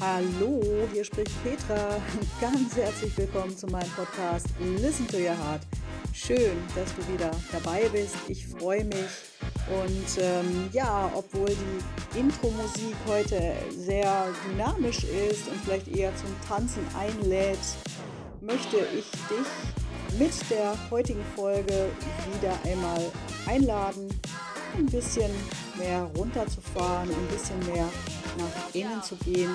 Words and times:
Hallo, 0.00 0.62
hier 0.94 1.04
spricht 1.04 1.30
Petra. 1.44 2.00
Ganz 2.40 2.74
herzlich 2.74 3.14
willkommen 3.18 3.54
zu 3.54 3.66
meinem 3.66 3.90
Podcast 3.90 4.46
Listen 4.78 5.06
to 5.08 5.18
Your 5.18 5.36
Heart. 5.36 5.60
Schön, 6.14 6.56
dass 6.74 6.94
du 6.96 7.12
wieder 7.12 7.30
dabei 7.52 7.86
bist. 7.90 8.16
Ich 8.26 8.46
freue 8.46 8.84
mich. 8.84 8.96
Und 9.68 10.22
ähm, 10.22 10.70
ja, 10.72 11.12
obwohl 11.14 11.48
die 11.50 12.18
Intro-Musik 12.18 12.96
heute 13.06 13.52
sehr 13.76 14.28
dynamisch 14.48 15.04
ist 15.04 15.48
und 15.48 15.60
vielleicht 15.64 15.88
eher 15.88 16.16
zum 16.16 16.34
Tanzen 16.48 16.82
einlädt, 16.98 17.58
möchte 18.40 18.78
ich 18.78 19.04
dich 19.28 20.18
mit 20.18 20.32
der 20.50 20.78
heutigen 20.90 21.24
Folge 21.36 21.90
wieder 22.32 22.58
einmal 22.64 23.02
einladen, 23.46 24.08
ein 24.78 24.86
bisschen 24.86 25.30
mehr 25.76 26.10
runterzufahren, 26.16 27.10
ein 27.10 27.26
bisschen 27.28 27.58
mehr 27.66 27.86
nach 28.38 28.74
innen 28.74 29.02
zu 29.02 29.16
gehen. 29.16 29.50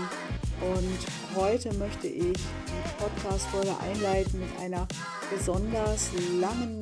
Und 0.62 1.36
heute 1.36 1.74
möchte 1.76 2.08
ich 2.08 2.34
die 2.38 3.04
Podcast-Folge 3.04 3.78
einleiten 3.80 4.40
mit 4.40 4.50
einer 4.60 4.88
besonders 5.30 6.12
langen, 6.40 6.82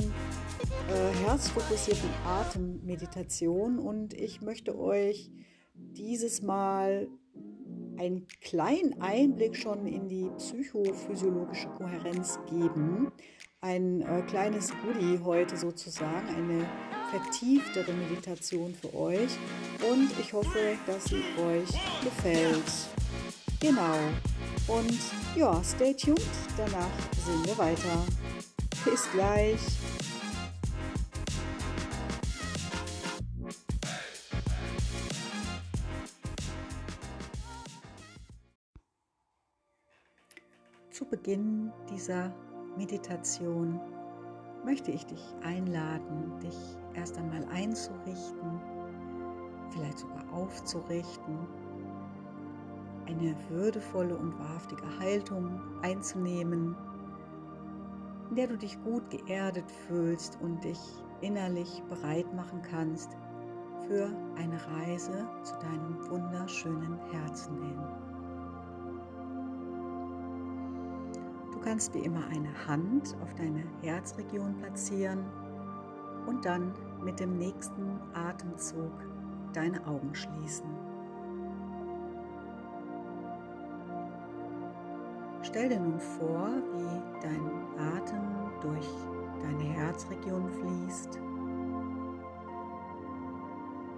äh, 0.90 1.26
herzfokussierten 1.26 2.10
Atemmeditation. 2.26 3.80
Und 3.80 4.14
ich 4.14 4.42
möchte 4.42 4.78
euch 4.78 5.32
dieses 5.74 6.42
Mal 6.42 7.08
einen 7.98 8.28
kleinen 8.42 9.02
Einblick 9.02 9.56
schon 9.56 9.88
in 9.88 10.08
die 10.08 10.30
psychophysiologische 10.38 11.70
Kohärenz 11.70 12.40
geben. 12.50 13.12
Ein 13.62 14.02
äh, 14.02 14.22
kleines 14.24 14.72
Goodie 14.84 15.20
heute 15.24 15.56
sozusagen, 15.58 16.28
eine 16.28 16.68
vertieftere 17.12 17.94
Meditation 17.94 18.74
für 18.74 18.94
euch 18.96 19.38
und 19.90 20.10
ich 20.20 20.34
hoffe, 20.34 20.76
dass 20.86 21.06
sie 21.06 21.24
euch 21.40 21.70
gefällt. 22.04 23.03
Genau. 23.64 23.96
Und 24.68 25.00
ja, 25.38 25.64
stay 25.64 25.94
tuned, 25.94 26.20
danach 26.58 26.90
sehen 27.26 27.46
wir 27.46 27.58
weiter. 27.58 28.04
Bis 28.84 29.10
gleich. 29.14 29.62
Zu 40.92 41.06
Beginn 41.06 41.72
dieser 41.90 42.36
Meditation 42.76 43.80
möchte 44.66 44.92
ich 44.92 45.06
dich 45.06 45.24
einladen, 45.42 46.38
dich 46.42 46.58
erst 46.96 47.18
einmal 47.18 47.46
einzurichten, 47.46 48.60
vielleicht 49.72 50.00
sogar 50.00 50.34
aufzurichten, 50.34 51.63
eine 53.08 53.36
würdevolle 53.50 54.18
und 54.18 54.38
wahrhaftige 54.40 55.00
Haltung 55.00 55.62
einzunehmen, 55.82 56.76
in 58.30 58.36
der 58.36 58.48
du 58.48 58.58
dich 58.58 58.82
gut 58.84 59.10
geerdet 59.10 59.70
fühlst 59.88 60.40
und 60.42 60.64
dich 60.64 60.80
innerlich 61.22 61.82
bereit 61.90 62.34
machen 62.34 62.62
kannst 62.62 63.16
für 63.88 64.10
eine 64.36 64.60
Reise 64.68 65.28
zu 65.44 65.54
deinem 65.60 66.10
wunderschönen 66.10 66.98
Herzen 67.12 67.62
hin. 67.62 67.80
kannst 71.64 71.94
wie 71.94 72.00
immer 72.00 72.26
eine 72.28 72.52
Hand 72.68 73.16
auf 73.22 73.34
deine 73.36 73.64
Herzregion 73.82 74.58
platzieren 74.58 75.26
und 76.28 76.46
dann 76.46 76.74
mit 77.04 77.20
dem 77.20 77.38
nächsten 77.38 78.00
Atemzug 78.14 78.92
deine 79.54 79.86
Augen 79.88 80.14
schließen. 80.14 80.83
Stell 85.44 85.68
dir 85.68 85.80
nun 85.80 86.00
vor, 86.00 86.48
wie 86.74 87.22
dein 87.22 87.52
Atem 87.78 88.22
durch 88.62 88.88
deine 89.42 89.64
Herzregion 89.64 90.50
fließt. 90.50 91.20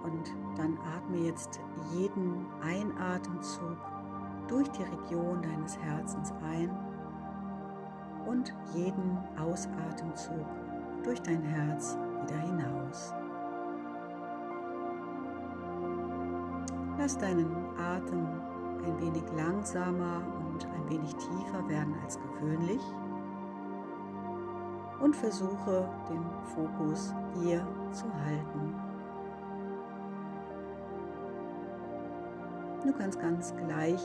Und 0.02 0.34
dann 0.56 0.76
atme 0.96 1.18
jetzt 1.18 1.60
jeden 1.94 2.46
Einatemzug 2.60 3.76
durch 4.48 4.68
die 4.70 4.82
Region 4.82 5.40
deines 5.40 5.78
Herzens 5.78 6.32
ein 6.42 6.70
und 8.26 8.52
jeden 8.74 9.16
Ausatemzug 9.38 10.46
durch 11.04 11.22
dein 11.22 11.42
Herz 11.42 11.96
wieder 12.22 12.38
hinaus. 12.40 13.14
Lass 16.98 17.16
deinen 17.18 17.54
Atem 17.78 18.26
ein 18.86 19.00
wenig 19.00 19.24
langsamer 19.36 20.22
und 20.48 20.64
ein 20.66 20.88
wenig 20.88 21.14
tiefer 21.16 21.68
werden 21.68 21.94
als 22.02 22.18
gewöhnlich 22.18 22.80
und 25.00 25.14
versuche 25.14 25.88
den 26.08 26.24
Fokus 26.54 27.14
hier 27.34 27.66
zu 27.92 28.06
halten. 28.24 28.74
Du 32.84 32.92
kannst 32.92 33.20
ganz 33.20 33.52
gleich, 33.56 34.00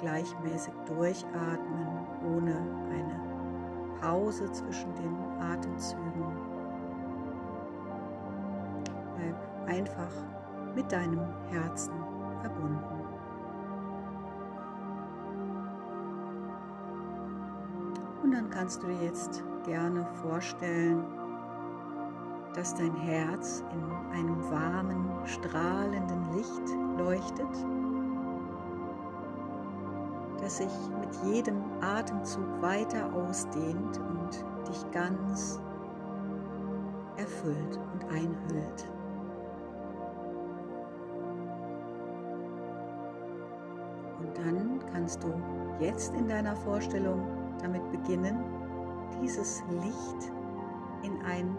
gleichmäßig 0.00 0.74
durchatmen, 0.86 2.06
ohne 2.24 2.56
eine 2.90 3.20
Pause 4.00 4.50
zwischen 4.50 4.92
den 4.96 5.16
Atemzügen. 5.40 6.26
Bleib 9.16 9.36
einfach 9.68 10.12
mit 10.74 10.90
deinem 10.90 11.20
Herzen 11.50 11.94
verbunden. 12.40 12.95
Und 18.26 18.32
dann 18.32 18.50
kannst 18.50 18.82
du 18.82 18.88
dir 18.88 19.04
jetzt 19.04 19.44
gerne 19.64 20.04
vorstellen, 20.20 21.04
dass 22.54 22.74
dein 22.74 22.96
Herz 22.96 23.62
in 23.70 24.18
einem 24.18 24.50
warmen, 24.50 25.08
strahlenden 25.26 26.32
Licht 26.32 26.98
leuchtet 26.98 27.46
das 30.40 30.56
sich 30.56 30.72
mit 31.00 31.34
jedem 31.34 31.62
Atemzug 31.80 32.44
weiter 32.60 33.12
ausdehnt 33.14 34.00
und 34.00 34.44
dich 34.68 34.90
ganz 34.90 35.60
erfüllt 37.16 37.78
und 37.92 38.04
einhüllt. 38.10 38.90
Und 44.18 44.36
dann 44.36 44.80
kannst 44.92 45.22
du 45.22 45.32
jetzt 45.80 46.12
in 46.14 46.28
deiner 46.28 46.56
Vorstellung 46.56 47.45
damit 47.66 47.90
beginnen, 47.90 48.44
dieses 49.20 49.64
Licht 49.70 50.32
in 51.02 51.20
ein 51.22 51.56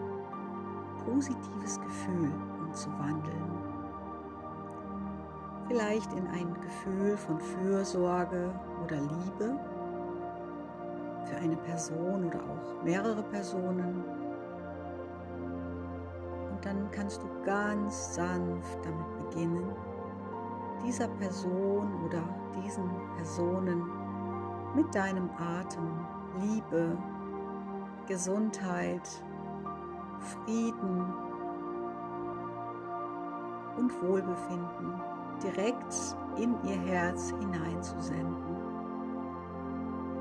positives 1.04 1.78
Gefühl 1.80 2.32
umzuwandeln. 2.60 3.58
Vielleicht 5.66 6.10
in 6.14 6.26
ein 6.28 6.54
Gefühl 6.62 7.16
von 7.18 7.38
Fürsorge 7.38 8.50
oder 8.82 8.96
Liebe 8.96 9.60
für 11.24 11.36
eine 11.36 11.56
Person 11.56 12.24
oder 12.26 12.38
auch 12.38 12.82
mehrere 12.82 13.22
Personen. 13.24 14.02
Und 16.50 16.64
dann 16.64 16.90
kannst 16.90 17.22
du 17.22 17.26
ganz 17.44 18.14
sanft 18.14 18.78
damit 18.82 19.30
beginnen, 19.30 19.72
dieser 20.86 21.08
Person 21.08 21.86
oder 22.06 22.22
diesen 22.62 22.88
Personen 23.16 23.97
mit 24.78 24.94
deinem 24.94 25.28
Atem 25.36 26.06
Liebe, 26.40 26.96
Gesundheit, 28.06 29.24
Frieden 30.20 31.04
und 33.76 34.02
Wohlbefinden 34.02 35.00
direkt 35.42 36.16
in 36.36 36.54
ihr 36.64 36.80
Herz 36.80 37.34
hineinzusenden 37.40 38.58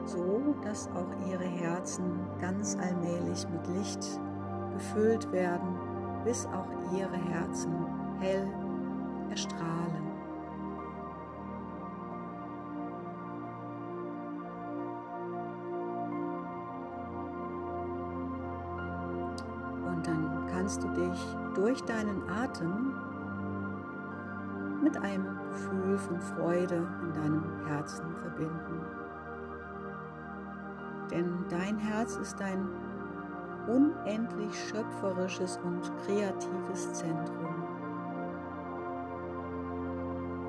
so 0.06 0.56
dass 0.64 0.88
auch 0.96 1.30
ihre 1.30 1.44
Herzen 1.44 2.20
ganz 2.40 2.78
allmählich 2.78 3.46
mit 3.50 3.68
Licht 3.78 4.22
gefüllt 4.74 5.30
werden, 5.34 5.76
bis 6.24 6.46
auch 6.46 6.68
ihre 6.98 7.18
Herzen 7.18 7.74
hell 8.20 8.48
erstrahlen. 9.30 9.87
Kannst 20.68 20.84
du 20.84 20.90
dich 20.90 21.38
durch 21.56 21.82
deinen 21.84 22.30
Atem 22.30 22.94
mit 24.84 24.98
einem 24.98 25.26
Gefühl 25.50 25.98
von 25.98 26.20
Freude 26.20 26.86
in 27.04 27.14
deinem 27.14 27.66
Herzen 27.66 28.14
verbinden. 28.18 28.82
Denn 31.10 31.46
dein 31.48 31.78
Herz 31.78 32.18
ist 32.18 32.42
ein 32.42 32.68
unendlich 33.70 34.54
schöpferisches 34.68 35.58
und 35.64 35.90
kreatives 36.06 36.92
Zentrum. 36.92 37.64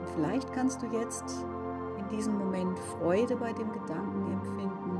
Und 0.00 0.09
vielleicht 0.17 0.53
kannst 0.53 0.82
du 0.82 0.87
jetzt 0.87 1.47
in 1.97 2.09
in 2.11 2.17
diesem 2.17 2.38
Moment 2.38 2.76
Freude 2.79 3.37
bei 3.37 3.53
dem 3.53 3.70
Gedanken 3.70 4.32
empfinden, 4.32 4.99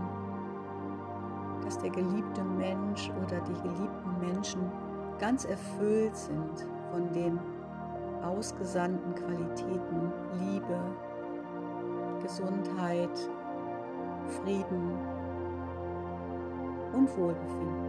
dass 1.65 1.77
der 1.79 1.91
geliebte 1.91 2.45
Mensch 2.45 3.11
oder 3.25 3.41
die 3.41 3.61
geliebten 3.63 4.19
Menschen 4.21 4.61
ganz 5.19 5.45
erfüllt 5.45 6.17
sind 6.17 6.67
von 6.91 7.13
den 7.13 7.39
ausgesandten 8.23 9.15
Qualitäten 9.15 10.13
Liebe, 10.39 10.81
Gesundheit, 12.23 13.31
Frieden 14.43 14.93
und 16.93 17.17
Wohlbefinden. 17.17 17.89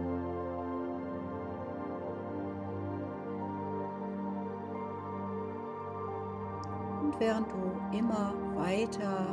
Und 7.02 7.18
während 7.18 7.46
du 7.50 7.96
immer 7.96 8.34
weiter 8.54 9.26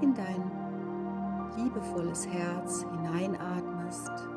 in 0.00 0.14
dein 0.14 0.50
liebevolles 1.56 2.26
Herz 2.28 2.84
hineinatmest, 2.90 4.28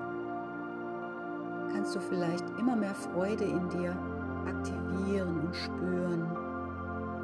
kannst 1.71 1.95
du 1.95 2.00
vielleicht 2.00 2.50
immer 2.59 2.75
mehr 2.75 2.95
Freude 2.95 3.44
in 3.44 3.69
dir 3.69 3.95
aktivieren 4.47 5.41
und 5.41 5.56
spüren. 5.56 6.27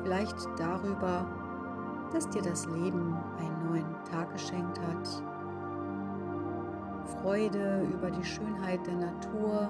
Vielleicht 0.03 0.37
darüber, 0.57 1.25
dass 2.13 2.29
dir 2.29 2.41
das 2.41 2.65
Leben 2.67 3.15
einen 3.39 3.69
neuen 3.69 4.03
Tag 4.09 4.31
geschenkt 4.31 4.79
hat. 4.79 5.23
Freude 7.21 7.85
über 7.93 8.11
die 8.11 8.23
Schönheit 8.23 8.85
der 8.85 8.95
Natur 8.95 9.69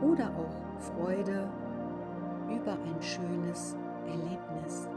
oder 0.00 0.30
auch 0.36 0.80
Freude 0.80 1.48
über 2.48 2.72
ein 2.72 3.00
schönes 3.00 3.76
Erlebnis. 4.06 4.88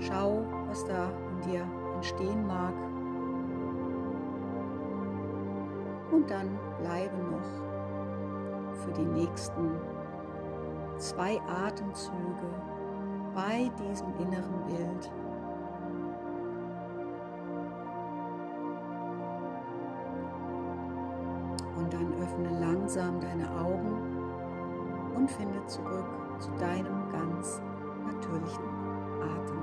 Schau, 0.00 0.44
was 0.68 0.84
da 0.84 1.10
in 1.30 1.50
dir 1.50 1.66
entstehen 1.94 2.46
mag. 2.46 2.74
Und 6.10 6.30
dann 6.30 6.58
bleibe 6.78 7.16
noch 7.16 8.74
für 8.84 8.92
die 8.92 9.04
nächsten 9.04 9.72
zwei 10.96 11.40
Atemzüge 11.66 12.48
bei 13.34 13.70
diesem 13.78 14.14
inneren 14.18 14.64
Bild. 14.66 15.12
Und 21.76 21.92
dann 21.92 22.12
öffne 22.14 22.60
langsam 22.60 23.20
deine 23.20 23.48
Augen 23.60 24.18
und 25.14 25.30
finde 25.30 25.64
zurück 25.66 26.06
zu 26.38 26.50
deinem 26.52 27.08
ganz 27.12 27.60
natürlichen 28.04 28.64
Atem. 29.20 29.57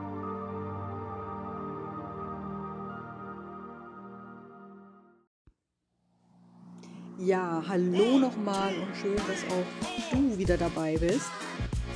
Ja, 7.25 7.63
hallo 7.67 8.19
nochmal 8.19 8.75
und 8.75 8.95
schön, 9.01 9.15
dass 9.15 9.43
auch 9.49 10.11
du 10.11 10.37
wieder 10.37 10.57
dabei 10.57 10.95
bist. 10.95 11.31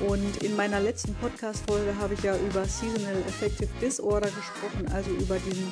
Und 0.08 0.42
in 0.42 0.56
meiner 0.56 0.80
letzten 0.80 1.14
Podcast-Folge 1.14 1.96
habe 2.00 2.16
ich 2.16 2.24
ja 2.24 2.36
über 2.36 2.66
Seasonal 2.66 3.22
Affective 3.28 3.70
Disorder 3.80 4.30
gesprochen, 4.31 4.88
also 4.92 5.12
über 5.12 5.38
diesen 5.38 5.72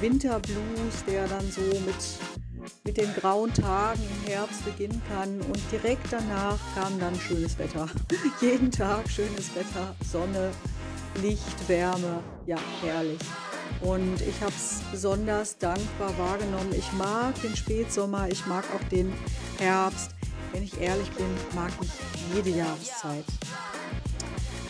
Winterblues, 0.00 1.04
der 1.08 1.26
dann 1.26 1.50
so 1.50 1.60
mit, 1.60 2.70
mit 2.84 2.96
den 2.96 3.12
grauen 3.14 3.52
Tagen 3.52 4.00
im 4.00 4.30
Herbst 4.30 4.64
beginnen 4.64 5.02
kann. 5.08 5.40
Und 5.40 5.60
direkt 5.72 6.06
danach 6.12 6.58
kam 6.76 6.96
dann 7.00 7.16
schönes 7.16 7.58
Wetter. 7.58 7.88
Jeden 8.40 8.70
Tag 8.70 9.10
schönes 9.10 9.52
Wetter, 9.56 9.96
Sonne, 10.08 10.52
Licht, 11.20 11.68
Wärme. 11.68 12.20
Ja, 12.46 12.58
herrlich. 12.80 13.18
Und 13.80 14.20
ich 14.22 14.40
habe 14.40 14.52
es 14.56 14.80
besonders 14.90 15.58
dankbar 15.58 16.16
wahrgenommen. 16.18 16.72
Ich 16.76 16.90
mag 16.94 17.40
den 17.42 17.54
Spätsommer, 17.54 18.28
ich 18.28 18.46
mag 18.46 18.64
auch 18.74 18.88
den 18.88 19.12
Herbst. 19.58 20.14
Wenn 20.52 20.62
ich 20.62 20.80
ehrlich 20.80 21.10
bin, 21.10 21.26
mag 21.54 21.72
ich 21.82 21.90
jede 22.34 22.50
Jahreszeit. 22.50 23.24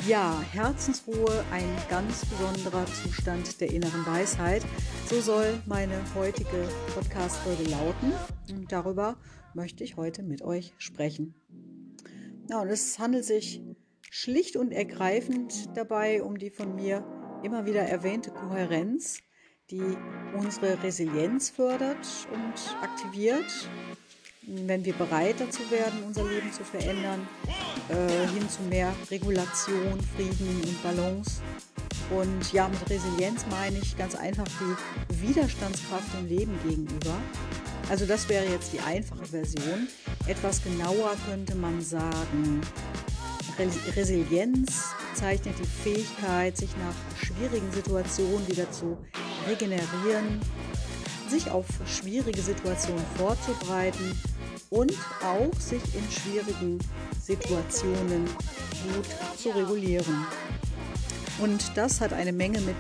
Ja, 0.08 0.42
Herzensruhe, 0.52 1.44
ein 1.50 1.68
ganz 1.88 2.26
besonderer 2.26 2.84
Zustand 2.86 3.60
der 3.60 3.70
inneren 3.70 4.04
Weisheit. 4.04 4.62
So 5.08 5.20
soll 5.20 5.62
meine 5.66 5.98
heutige 6.14 6.68
Podcast-Folge 6.94 7.70
lauten. 7.70 8.12
Und 8.50 8.70
darüber 8.70 9.16
möchte 9.54 9.84
ich 9.84 9.96
heute 9.96 10.22
mit 10.22 10.42
euch 10.42 10.74
sprechen. 10.78 11.34
Ja, 12.50 12.60
und 12.60 12.68
es 12.68 12.98
handelt 12.98 13.24
sich 13.24 13.62
schlicht 14.10 14.56
und 14.56 14.72
ergreifend 14.72 15.76
dabei 15.76 16.22
um 16.22 16.38
die 16.38 16.50
von 16.50 16.74
mir 16.74 17.04
immer 17.44 17.66
wieder 17.66 17.82
erwähnte 17.82 18.30
Kohärenz, 18.30 19.18
die 19.70 19.96
unsere 20.36 20.82
Resilienz 20.82 21.50
fördert 21.50 22.06
und 22.32 22.76
aktiviert 22.82 23.68
wenn 24.46 24.84
wir 24.84 24.92
bereit 24.94 25.36
dazu 25.38 25.60
werden, 25.70 26.02
unser 26.06 26.24
Leben 26.24 26.52
zu 26.52 26.64
verändern, 26.64 27.26
äh, 27.88 28.26
hin 28.28 28.48
zu 28.48 28.62
mehr 28.62 28.94
Regulation, 29.10 29.98
Frieden 30.16 30.62
und 30.66 30.82
Balance. 30.82 31.40
Und 32.10 32.52
ja, 32.52 32.68
mit 32.68 32.90
Resilienz 32.90 33.46
meine 33.50 33.78
ich 33.78 33.96
ganz 33.96 34.14
einfach 34.14 34.44
die 34.60 35.22
Widerstandskraft 35.22 36.12
dem 36.14 36.28
Leben 36.28 36.58
gegenüber. 36.62 37.16
Also 37.88 38.06
das 38.06 38.28
wäre 38.28 38.44
jetzt 38.46 38.72
die 38.72 38.80
einfache 38.80 39.24
Version. 39.24 39.88
Etwas 40.26 40.62
genauer 40.62 41.16
könnte 41.26 41.54
man 41.54 41.80
sagen, 41.80 42.60
Resilienz 43.96 44.94
bezeichnet 45.14 45.54
die 45.60 45.64
Fähigkeit, 45.64 46.56
sich 46.56 46.70
nach 46.76 47.24
schwierigen 47.24 47.70
Situationen 47.70 48.48
wieder 48.48 48.68
zu 48.72 48.98
regenerieren, 49.48 50.40
sich 51.28 51.48
auf 51.52 51.66
schwierige 51.86 52.42
Situationen 52.42 53.04
vorzubereiten 53.16 54.18
und 54.70 54.92
auch 55.22 55.60
sich 55.60 55.82
in 55.94 56.02
schwierigen 56.10 56.80
Situationen 57.22 58.24
gut 58.24 59.38
zu 59.38 59.50
regulieren. 59.50 60.26
Und 61.38 61.76
das 61.76 62.00
hat 62.00 62.12
eine 62.12 62.32
Menge 62.32 62.60
mit 62.62 62.76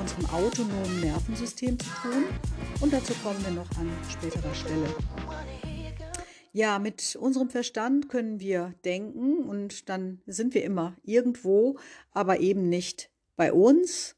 unserem 0.00 0.24
autonomen 0.32 1.00
Nervensystem 1.00 1.78
zu 1.78 1.90
tun. 2.00 2.24
Und 2.80 2.94
dazu 2.94 3.12
kommen 3.22 3.44
wir 3.44 3.52
noch 3.52 3.70
an 3.78 3.90
späterer 4.10 4.54
Stelle. 4.54 4.88
Ja, 6.56 6.78
mit 6.78 7.16
unserem 7.16 7.50
Verstand 7.50 8.08
können 8.08 8.38
wir 8.38 8.74
denken 8.84 9.38
und 9.38 9.88
dann 9.88 10.22
sind 10.24 10.54
wir 10.54 10.62
immer 10.62 10.96
irgendwo, 11.02 11.80
aber 12.12 12.38
eben 12.38 12.68
nicht 12.68 13.10
bei 13.34 13.52
uns 13.52 14.14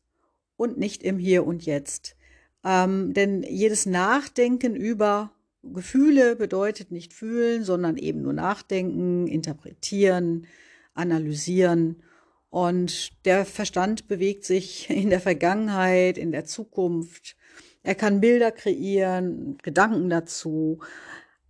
und 0.58 0.76
nicht 0.76 1.02
im 1.02 1.18
Hier 1.18 1.46
und 1.46 1.64
Jetzt. 1.64 2.14
Ähm, 2.62 3.14
denn 3.14 3.42
jedes 3.42 3.86
Nachdenken 3.86 4.76
über 4.76 5.32
Gefühle 5.62 6.36
bedeutet 6.36 6.90
nicht 6.90 7.14
fühlen, 7.14 7.64
sondern 7.64 7.96
eben 7.96 8.20
nur 8.20 8.34
nachdenken, 8.34 9.26
interpretieren, 9.26 10.46
analysieren. 10.92 12.02
Und 12.50 13.24
der 13.24 13.46
Verstand 13.46 14.08
bewegt 14.08 14.44
sich 14.44 14.90
in 14.90 15.08
der 15.08 15.20
Vergangenheit, 15.20 16.18
in 16.18 16.32
der 16.32 16.44
Zukunft. 16.44 17.34
Er 17.82 17.94
kann 17.94 18.20
Bilder 18.20 18.52
kreieren, 18.52 19.56
Gedanken 19.62 20.10
dazu. 20.10 20.80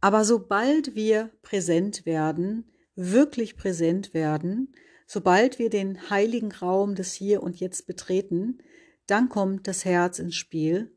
Aber 0.00 0.25
sobald 0.25 0.95
wir 0.95 1.31
präsent 1.43 2.07
werden, 2.07 2.71
wirklich 2.95 3.57
präsent 3.57 4.15
werden, 4.15 4.75
sobald 5.07 5.59
wir 5.59 5.71
den 5.71 6.11
heiligen 6.11 6.53
Raum 6.53 6.95
des 6.95 7.12
Hier 7.12 7.43
und 7.43 7.59
Jetzt 7.61 7.87
betreten, 7.87 8.59
dann 9.07 9.29
kommt 9.29 9.69
das 9.69 9.85
Herz 9.85 10.19
ins 10.19 10.35
Spiel 10.35 10.97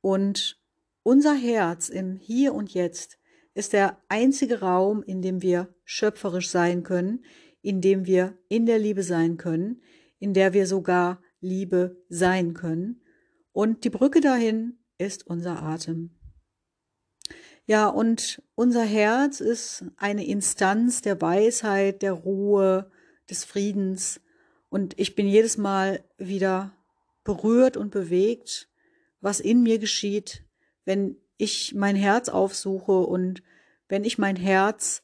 und 0.00 0.60
unser 1.02 1.34
Herz 1.34 1.88
im 1.88 2.16
Hier 2.16 2.54
und 2.54 2.72
Jetzt 2.72 3.18
ist 3.54 3.72
der 3.72 3.98
einzige 4.08 4.60
Raum, 4.60 5.02
in 5.02 5.20
dem 5.20 5.42
wir 5.42 5.74
schöpferisch 5.84 6.48
sein 6.48 6.82
können, 6.82 7.24
in 7.60 7.80
dem 7.80 8.06
wir 8.06 8.38
in 8.48 8.66
der 8.66 8.78
Liebe 8.78 9.02
sein 9.02 9.36
können, 9.36 9.82
in 10.18 10.32
der 10.32 10.52
wir 10.52 10.66
sogar 10.66 11.20
Liebe 11.40 12.02
sein 12.08 12.54
können. 12.54 13.02
Und 13.52 13.84
die 13.84 13.90
Brücke 13.90 14.20
dahin 14.20 14.78
ist 14.96 15.26
unser 15.26 15.62
Atem. 15.62 16.21
Ja, 17.72 17.88
und 17.88 18.42
unser 18.54 18.84
Herz 18.84 19.40
ist 19.40 19.86
eine 19.96 20.26
Instanz 20.26 21.00
der 21.00 21.18
Weisheit, 21.22 22.02
der 22.02 22.12
Ruhe, 22.12 22.90
des 23.30 23.46
Friedens. 23.46 24.20
Und 24.68 25.00
ich 25.00 25.14
bin 25.14 25.26
jedes 25.26 25.56
Mal 25.56 26.04
wieder 26.18 26.76
berührt 27.24 27.78
und 27.78 27.90
bewegt, 27.90 28.68
was 29.22 29.40
in 29.40 29.62
mir 29.62 29.78
geschieht, 29.78 30.44
wenn 30.84 31.16
ich 31.38 31.72
mein 31.74 31.96
Herz 31.96 32.28
aufsuche 32.28 32.92
und 32.92 33.42
wenn 33.88 34.04
ich 34.04 34.18
mein 34.18 34.36
Herz 34.36 35.02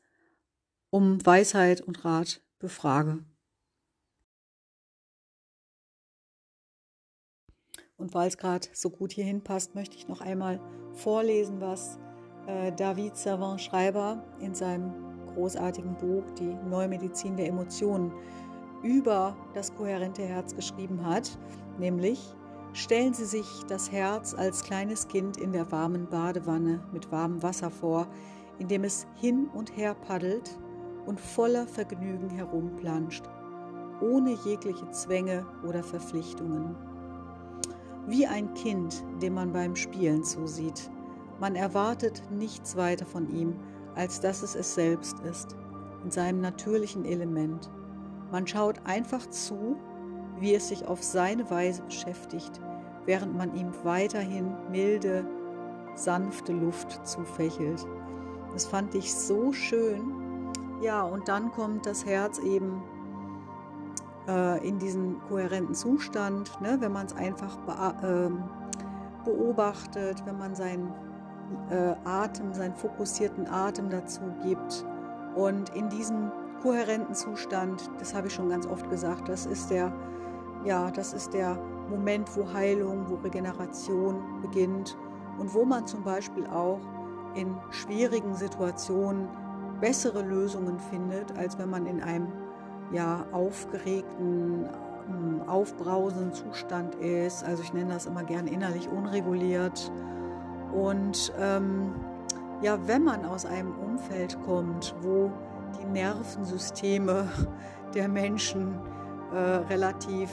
um 0.91 1.25
Weisheit 1.25 1.81
und 1.81 2.05
Rat 2.05 2.43
befrage. 2.59 3.25
Und 7.97 8.13
weil 8.13 8.29
es 8.29 8.37
gerade 8.37 8.69
so 8.75 8.91
gut 8.91 9.13
hierhin 9.13 9.43
passt, 9.43 9.75
möchte 9.75 9.97
ich 9.97 10.07
noch 10.07 10.21
einmal 10.21 10.61
vorlesen, 10.93 11.63
was 11.63 11.99
äh, 12.49 12.73
David 12.73 13.17
Savant 13.17 13.61
Schreiber 13.61 14.23
in 14.41 14.55
seinem 14.55 14.93
großartigen 15.35 15.95
Buch 15.97 16.25
Die 16.39 16.57
Neue 16.69 16.89
Medizin 16.89 17.37
der 17.37 17.47
Emotionen 17.47 18.13
über 18.83 19.37
das 19.55 19.75
kohärente 19.75 20.23
Herz 20.23 20.55
geschrieben 20.55 21.05
hat, 21.05 21.39
nämlich 21.79 22.35
stellen 22.73 23.13
Sie 23.13 23.25
sich 23.25 23.47
das 23.69 23.91
Herz 23.93 24.35
als 24.35 24.63
kleines 24.63 25.09
Kind 25.09 25.37
in 25.37 25.53
der 25.53 25.71
warmen 25.71 26.09
Badewanne 26.09 26.81
mit 26.93 27.11
warmem 27.11 27.43
Wasser 27.43 27.71
vor, 27.71 28.07
in 28.59 28.69
dem 28.69 28.85
es 28.85 29.07
hin 29.15 29.49
und 29.55 29.77
her 29.77 29.95
paddelt 29.95 30.59
und 31.07 31.21
voller 31.21 31.67
Vergnügen 31.67 32.31
herumplanscht, 32.31 33.25
ohne 34.01 34.37
jegliche 34.45 34.89
Zwänge 34.91 35.47
oder 35.67 35.83
Verpflichtungen. 35.83 36.77
Wie 38.07 38.27
ein 38.27 38.55
Kind, 38.55 39.05
dem 39.21 39.35
man 39.35 39.53
beim 39.53 39.77
Spielen 39.77 40.25
zusieht. 40.25 40.91
Man 41.41 41.55
erwartet 41.55 42.23
nichts 42.31 42.77
weiter 42.77 43.07
von 43.07 43.29
ihm, 43.31 43.55
als 43.95 44.21
dass 44.21 44.43
es 44.43 44.55
es 44.55 44.75
selbst 44.75 45.21
ist, 45.21 45.57
in 46.05 46.11
seinem 46.11 46.41
natürlichen 46.41 47.05
Element. 47.05 47.71
Man 48.31 48.47
schaut 48.47 48.81
einfach 48.85 49.27
zu, 49.29 49.77
wie 50.41 50.55
es 50.55 50.69
sich 50.69 50.87
auf 50.87 51.03
seine 51.03 51.49
Weise 51.51 51.83
beschäftigt, 51.83 52.61
während 53.07 53.37
man 53.37 53.55
ihm 53.55 53.73
weiterhin 53.85 54.55
milde, 54.71 55.27
sanfte 55.95 56.53
Luft 56.53 57.07
zufächelt. 57.07 57.87
Das 58.53 58.67
fand 58.67 58.95
ich 58.95 59.15
so 59.15 59.53
schön. 59.53 60.13
Ja, 60.81 61.03
und 61.03 61.29
dann 61.29 61.51
kommt 61.51 61.87
das 61.87 62.05
Herz 62.05 62.39
eben 62.39 62.83
äh, 64.29 64.67
in 64.67 64.79
diesen 64.79 65.21
kohärenten 65.29 65.75
Zustand, 65.75 66.61
ne, 66.61 66.77
wenn 66.81 66.93
man 66.93 67.07
es 67.07 67.15
einfach 67.15 67.57
be 67.59 68.31
äh, 68.31 69.25
beobachtet, 69.25 70.25
wenn 70.25 70.39
man 70.39 70.55
seinen 70.55 70.93
äh, 71.71 71.95
Atem, 72.05 72.53
seinen 72.53 72.75
fokussierten 72.75 73.47
Atem 73.49 73.91
dazu 73.91 74.21
gibt. 74.43 74.85
Und 75.35 75.75
in 75.75 75.89
diesem 75.89 76.31
kohärenten 76.63 77.15
Zustand, 77.15 77.91
das 77.99 78.15
habe 78.15 78.27
ich 78.27 78.35
schon 78.35 78.49
ganz 78.49 78.67
oft 78.67 78.89
gesagt, 78.91 79.29
das 79.29 79.47
ist 79.47 79.71
der, 79.71 79.93
ja, 80.65 80.91
das 80.91 81.13
ist 81.13 81.33
der 81.33 81.57
Moment, 81.89 82.29
wo 82.37 82.53
Heilung, 82.53 83.09
wo 83.09 83.15
Regeneration 83.17 84.41
beginnt 84.43 84.97
und 85.39 85.55
wo 85.55 85.65
man 85.65 85.87
zum 85.87 86.03
Beispiel 86.03 86.47
auch 86.47 86.81
in 87.35 87.57
schwierigen 87.71 88.35
Situationen 88.35 89.29
bessere 89.81 90.23
Lösungen 90.23 90.79
findet, 90.91 91.37
als 91.37 91.59
wenn 91.59 91.71
man 91.71 91.87
in 91.87 92.03
einem 92.03 92.29
ja, 92.91 93.25
aufgeregten, 93.33 94.69
ähm, 95.09 95.43
aufbrausenden 95.47 96.33
Zustand 96.33 96.95
ist. 96.97 97.45
Also 97.45 97.63
ich 97.63 97.73
nenne 97.73 97.93
das 97.95 98.07
immer 98.07 98.25
gern 98.25 98.47
innerlich 98.47 98.89
unreguliert. 98.89 99.93
Und 100.73 101.33
ähm, 101.39 101.95
ja, 102.61 102.79
wenn 102.87 103.05
man 103.05 103.25
aus 103.25 103.47
einem 103.47 103.73
Umfeld 103.79 104.37
kommt, 104.45 104.95
wo 105.01 105.31
die 105.81 105.87
Nervensysteme 105.87 107.29
der 107.95 108.09
Menschen 108.09 108.79
äh, 109.33 109.37
relativ 109.39 110.31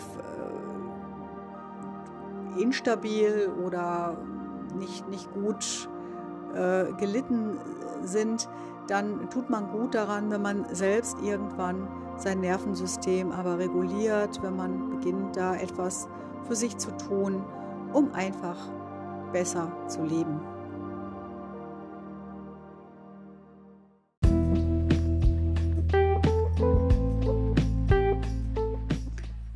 äh, 2.57 2.61
instabil 2.61 3.49
oder 3.65 4.17
nicht, 4.77 5.07
nicht 5.09 5.31
gut 5.33 5.89
äh, 6.53 6.91
gelitten 6.93 7.57
sind, 8.03 8.49
dann 8.87 9.29
tut 9.29 9.49
man 9.49 9.71
gut 9.71 9.95
daran, 9.95 10.31
wenn 10.31 10.41
man 10.41 10.65
selbst 10.71 11.17
irgendwann 11.23 11.87
sein 12.17 12.39
Nervensystem 12.39 13.31
aber 13.31 13.57
reguliert, 13.57 14.41
wenn 14.41 14.55
man 14.55 14.89
beginnt, 14.89 15.35
da 15.35 15.55
etwas 15.55 16.07
für 16.43 16.55
sich 16.55 16.77
zu 16.77 16.91
tun, 16.97 17.43
um 17.93 18.13
einfach 18.13 18.57
besser 19.35 19.69
zu 19.89 20.01
leben. 20.05 20.39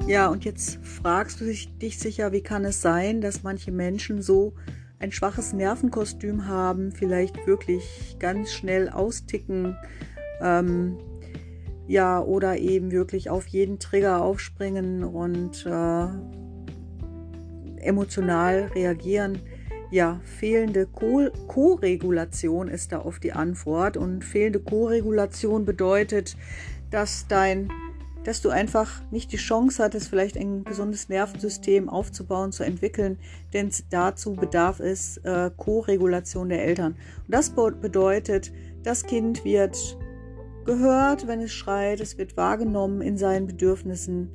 Ja, 0.06 0.28
und 0.28 0.44
jetzt 0.44 0.80
fragst 0.86 1.40
du 1.40 1.46
dich 1.46 1.98
sicher, 1.98 2.34
wie 2.34 2.42
kann 2.42 2.66
es 2.66 2.82
sein, 2.82 3.22
dass 3.22 3.44
manche 3.44 3.72
Menschen 3.72 4.22
so 4.22 4.52
ein 5.00 5.14
schwaches 5.14 5.54
Nervenkostüm 5.54 6.46
haben, 6.46 6.92
vielleicht 6.92 7.48
wirklich 7.48 8.18
ganz 8.20 8.52
schnell 8.52 8.90
austicken, 8.90 9.78
ähm, 10.42 10.98
ja, 11.88 12.22
oder 12.22 12.58
eben 12.58 12.92
wirklich 12.92 13.30
auf 13.30 13.48
jeden 13.48 13.80
Trigger 13.80 14.22
aufspringen 14.22 15.06
und 15.06 15.66
äh, 15.66 16.08
emotional 17.82 18.72
reagieren. 18.76 19.40
Ja, 19.92 20.20
fehlende 20.24 20.86
Co-Regulation 20.86 22.68
ist 22.68 22.92
da 22.92 23.04
oft 23.04 23.24
die 23.24 23.34
Antwort. 23.34 23.98
Und 23.98 24.24
fehlende 24.24 24.60
Co-Regulation 24.60 25.66
bedeutet, 25.66 26.38
dass 26.92 27.28
dein 27.28 27.70
dass 28.24 28.42
du 28.42 28.50
einfach 28.50 29.02
nicht 29.12 29.32
die 29.32 29.38
Chance 29.38 29.82
hattest, 29.82 30.10
vielleicht 30.10 30.38
ein 30.38 30.64
gesundes 30.64 31.10
Nervensystem 31.10 31.90
aufzubauen, 31.90 32.52
zu 32.52 32.64
entwickeln, 32.64 33.18
denn 33.54 33.72
dazu 33.90 34.34
bedarf 34.34 34.80
es 34.80 35.18
äh, 35.18 35.50
Co-Regulation 35.56 36.50
der 36.50 36.64
Eltern. 36.64 36.96
Und 37.26 37.34
das 37.34 37.50
bedeutet, 37.50 38.52
das 38.84 39.06
Kind 39.06 39.46
wird 39.46 39.98
gehört, 40.66 41.28
wenn 41.28 41.42
es 41.42 41.54
schreit, 41.54 42.02
es 42.02 42.18
wird 42.18 42.38
wahrgenommen 42.38 43.02
in 43.02 43.18
seinen 43.18 43.48
Bedürfnissen, 43.48 44.32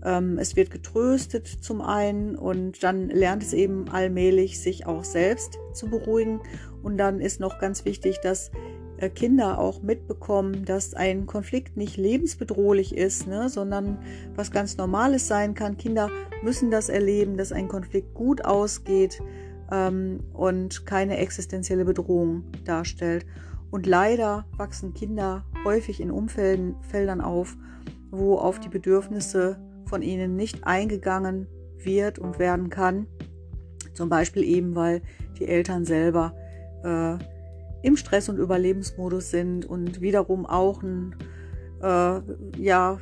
es 0.00 0.56
wird 0.56 0.70
getröstet 0.70 1.46
zum 1.46 1.80
einen 1.80 2.36
und 2.36 2.82
dann 2.82 3.08
lernt 3.08 3.42
es 3.42 3.52
eben 3.52 3.88
allmählich, 3.88 4.60
sich 4.60 4.86
auch 4.86 5.04
selbst 5.04 5.58
zu 5.72 5.88
beruhigen. 5.88 6.40
Und 6.82 6.98
dann 6.98 7.20
ist 7.20 7.40
noch 7.40 7.58
ganz 7.58 7.84
wichtig, 7.84 8.20
dass 8.22 8.50
äh, 8.98 9.10
Kinder 9.10 9.58
auch 9.58 9.82
mitbekommen, 9.82 10.64
dass 10.64 10.94
ein 10.94 11.26
Konflikt 11.26 11.76
nicht 11.76 11.96
lebensbedrohlich 11.96 12.96
ist, 12.96 13.26
ne, 13.26 13.48
sondern 13.48 13.98
was 14.34 14.50
ganz 14.50 14.76
Normales 14.76 15.28
sein 15.28 15.54
kann. 15.54 15.76
Kinder 15.76 16.10
müssen 16.42 16.70
das 16.70 16.88
erleben, 16.88 17.36
dass 17.36 17.52
ein 17.52 17.68
Konflikt 17.68 18.14
gut 18.14 18.44
ausgeht 18.44 19.20
ähm, 19.70 20.20
und 20.32 20.84
keine 20.84 21.18
existenzielle 21.18 21.84
Bedrohung 21.84 22.44
darstellt. 22.64 23.24
Und 23.70 23.86
leider 23.86 24.46
wachsen 24.56 24.94
Kinder 24.94 25.44
häufig 25.64 26.00
in 26.00 26.10
Umfeldern 26.10 27.20
auf, 27.20 27.56
wo 28.10 28.36
auf 28.36 28.58
die 28.58 28.70
Bedürfnisse 28.70 29.58
von 29.88 30.02
ihnen 30.02 30.36
nicht 30.36 30.64
eingegangen 30.64 31.46
wird 31.78 32.18
und 32.18 32.38
werden 32.38 32.70
kann. 32.70 33.06
Zum 33.94 34.08
Beispiel 34.08 34.44
eben, 34.44 34.74
weil 34.74 35.02
die 35.38 35.46
Eltern 35.46 35.84
selber 35.84 36.34
äh, 36.84 37.16
im 37.82 37.96
Stress- 37.96 38.28
und 38.28 38.38
Überlebensmodus 38.38 39.30
sind 39.30 39.64
und 39.64 40.00
wiederum 40.00 40.46
auch 40.46 40.82
ein 40.82 41.14
äh, 41.82 42.20
ja, 42.56 42.98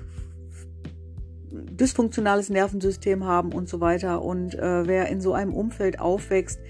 dysfunktionales 1.50 2.50
Nervensystem 2.50 3.24
haben 3.24 3.52
und 3.52 3.68
so 3.68 3.80
weiter. 3.80 4.22
Und 4.22 4.54
äh, 4.54 4.86
wer 4.86 5.08
in 5.08 5.20
so 5.20 5.32
einem 5.32 5.54
Umfeld 5.54 6.00
aufwächst, 6.00 6.60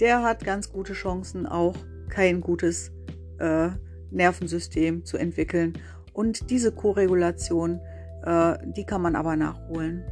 der 0.00 0.22
hat 0.22 0.44
ganz 0.44 0.72
gute 0.72 0.92
Chancen, 0.92 1.46
auch 1.46 1.74
kein 2.08 2.40
gutes 2.40 2.92
äh, 3.38 3.70
Nervensystem 4.10 5.04
zu 5.04 5.16
entwickeln. 5.16 5.74
Und 6.12 6.50
diese 6.50 6.72
Koregulation, 6.72 7.80
äh, 8.24 8.56
die 8.64 8.84
kann 8.84 9.02
man 9.02 9.16
aber 9.16 9.36
nachholen. 9.36 10.04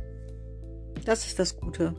Das 1.05 1.27
ist 1.27 1.39
das 1.39 1.57
Gute. 1.57 1.95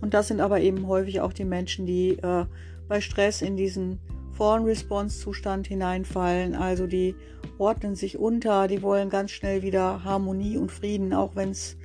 Und 0.00 0.14
das 0.14 0.28
sind 0.28 0.40
aber 0.40 0.60
eben 0.60 0.86
häufig 0.86 1.20
auch 1.20 1.32
die 1.32 1.44
Menschen, 1.44 1.86
die 1.86 2.18
äh, 2.18 2.46
bei 2.88 3.00
Stress 3.00 3.42
in 3.42 3.56
diesen 3.56 4.00
Fallen-Response-Zustand 4.32 5.66
hineinfallen. 5.66 6.54
Also 6.54 6.86
die 6.86 7.14
ordnen 7.58 7.96
sich 7.96 8.18
unter, 8.18 8.68
die 8.68 8.82
wollen 8.82 9.10
ganz 9.10 9.32
schnell 9.32 9.62
wieder 9.62 10.04
Harmonie 10.04 10.56
und 10.56 10.70
Frieden, 10.70 11.12
auch 11.12 11.34
wenn 11.34 11.50
es 11.50 11.76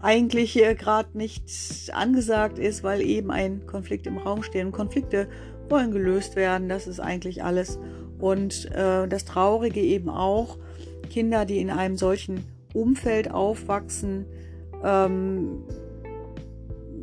eigentlich 0.00 0.52
hier 0.52 0.76
gerade 0.76 1.18
nicht 1.18 1.90
angesagt 1.92 2.58
ist, 2.58 2.84
weil 2.84 3.00
eben 3.00 3.32
ein 3.32 3.66
Konflikt 3.66 4.06
im 4.06 4.18
Raum 4.18 4.44
steht. 4.44 4.64
Und 4.64 4.72
Konflikte 4.72 5.28
wollen 5.68 5.90
gelöst 5.90 6.36
werden, 6.36 6.68
das 6.68 6.86
ist 6.86 7.00
eigentlich 7.00 7.42
alles. 7.42 7.78
Und 8.20 8.70
äh, 8.72 9.08
das 9.08 9.24
Traurige 9.24 9.80
eben 9.80 10.08
auch, 10.08 10.56
Kinder, 11.10 11.44
die 11.44 11.58
in 11.58 11.70
einem 11.70 11.96
solchen 11.96 12.44
Umfeld 12.78 13.30
aufwachsen, 13.30 14.26
ähm, 14.84 15.64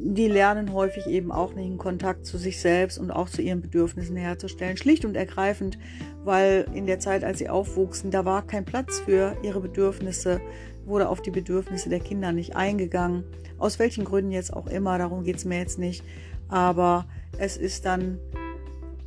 die 0.07 0.27
lernen 0.27 0.71
häufig 0.71 1.07
eben 1.07 1.31
auch 1.31 1.55
nicht 1.55 1.65
einen 1.65 1.79
Kontakt 1.79 2.25
zu 2.25 2.37
sich 2.37 2.61
selbst 2.61 2.99
und 2.99 3.09
auch 3.09 3.27
zu 3.27 3.41
ihren 3.41 3.61
Bedürfnissen 3.61 4.15
herzustellen. 4.15 4.77
Schlicht 4.77 5.03
und 5.03 5.15
ergreifend, 5.15 5.79
weil 6.23 6.67
in 6.75 6.85
der 6.85 6.99
Zeit, 6.99 7.23
als 7.23 7.39
sie 7.39 7.49
aufwuchsen, 7.49 8.11
da 8.11 8.23
war 8.23 8.45
kein 8.45 8.65
Platz 8.65 8.99
für 8.99 9.35
ihre 9.41 9.59
Bedürfnisse, 9.59 10.41
wurde 10.85 11.09
auf 11.09 11.21
die 11.21 11.31
Bedürfnisse 11.31 11.89
der 11.89 11.99
Kinder 11.99 12.31
nicht 12.31 12.55
eingegangen. 12.55 13.23
Aus 13.57 13.79
welchen 13.79 14.05
Gründen 14.05 14.31
jetzt 14.31 14.53
auch 14.53 14.67
immer, 14.67 14.99
darum 14.99 15.23
geht 15.23 15.37
es 15.37 15.45
mir 15.45 15.57
jetzt 15.57 15.79
nicht. 15.79 16.03
Aber 16.49 17.07
es 17.39 17.57
ist 17.57 17.85
dann 17.85 18.19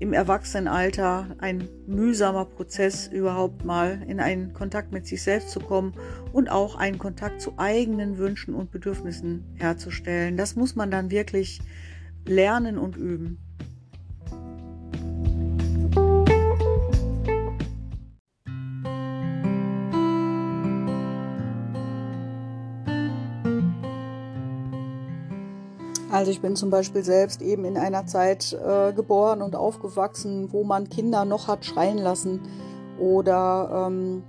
im 0.01 0.13
Erwachsenenalter 0.13 1.37
ein 1.39 1.69
mühsamer 1.87 2.45
Prozess, 2.45 3.09
überhaupt 3.09 3.65
mal 3.65 4.03
in 4.07 4.21
einen 4.21 4.53
Kontakt 4.53 4.93
mit 4.93 5.07
sich 5.07 5.23
selbst 5.23 5.51
zu 5.51 5.61
kommen 5.61 5.95
und 6.33 6.51
auch 6.51 6.77
einen 6.77 6.99
Kontakt 6.99 7.41
zu 7.41 7.55
eigenen 7.57 8.19
Wünschen 8.19 8.55
und 8.55 8.71
Bedürfnissen 8.71 9.45
herzustellen. 9.57 10.37
Das 10.37 10.55
muss 10.55 10.77
man 10.77 10.91
dann 10.91 11.11
wirklich 11.11 11.61
lernen 12.27 12.79
und 12.79 12.97
üben. 12.97 13.39
Also 26.19 26.33
ich 26.33 26.41
bin 26.41 26.57
zum 26.57 26.69
Beispiel 26.69 27.05
selbst 27.05 27.43
eben 27.43 27.65
in 27.65 27.77
einer 27.77 28.05
Zeit 28.07 28.53
äh, 28.53 28.93
geboren 28.93 29.41
und 29.41 29.55
aufgewachsen, 29.55 30.53
wo 30.53 30.65
man 30.65 30.89
Kinder 30.89 31.25
noch 31.25 31.47
hat 31.47 31.65
schreien 31.65 31.97
lassen 31.99 32.41
oder 32.99 33.87
ähm, 33.87 34.25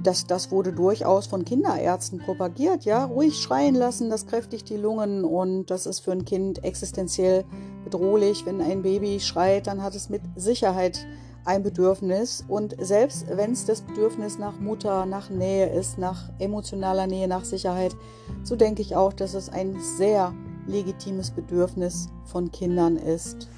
das, 0.00 0.28
das 0.28 0.52
wurde 0.52 0.72
durchaus 0.72 1.26
von 1.26 1.44
Kinderärzten 1.44 2.20
propagiert, 2.20 2.84
ja, 2.84 3.04
ruhig 3.04 3.36
schreien 3.36 3.74
lassen, 3.74 4.10
das 4.10 4.28
kräftigt 4.28 4.70
die 4.70 4.76
Lungen 4.76 5.24
und 5.24 5.72
das 5.72 5.86
ist 5.86 5.98
für 6.04 6.12
ein 6.12 6.24
Kind 6.24 6.62
existenziell 6.62 7.44
bedrohlich. 7.82 8.46
Wenn 8.46 8.60
ein 8.60 8.82
Baby 8.82 9.18
schreit, 9.18 9.66
dann 9.66 9.82
hat 9.82 9.96
es 9.96 10.08
mit 10.08 10.22
Sicherheit 10.36 11.04
ein 11.44 11.64
Bedürfnis 11.64 12.44
und 12.46 12.76
selbst 12.78 13.26
wenn 13.28 13.50
es 13.50 13.64
das 13.64 13.80
Bedürfnis 13.80 14.38
nach 14.38 14.60
Mutter, 14.60 15.04
nach 15.04 15.30
Nähe 15.30 15.68
ist, 15.68 15.98
nach 15.98 16.30
emotionaler 16.38 17.08
Nähe, 17.08 17.26
nach 17.26 17.44
Sicherheit, 17.44 17.96
so 18.44 18.54
denke 18.54 18.82
ich 18.82 18.94
auch, 18.94 19.12
dass 19.12 19.34
es 19.34 19.48
ein 19.48 19.80
sehr 19.80 20.32
legitimes 20.66 21.30
Bedürfnis 21.30 22.08
von 22.24 22.50
Kindern 22.50 22.96
ist. 22.96 23.48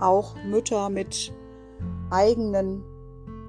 Auch 0.00 0.34
Mütter 0.44 0.88
mit 0.88 1.32
eigenen 2.10 2.84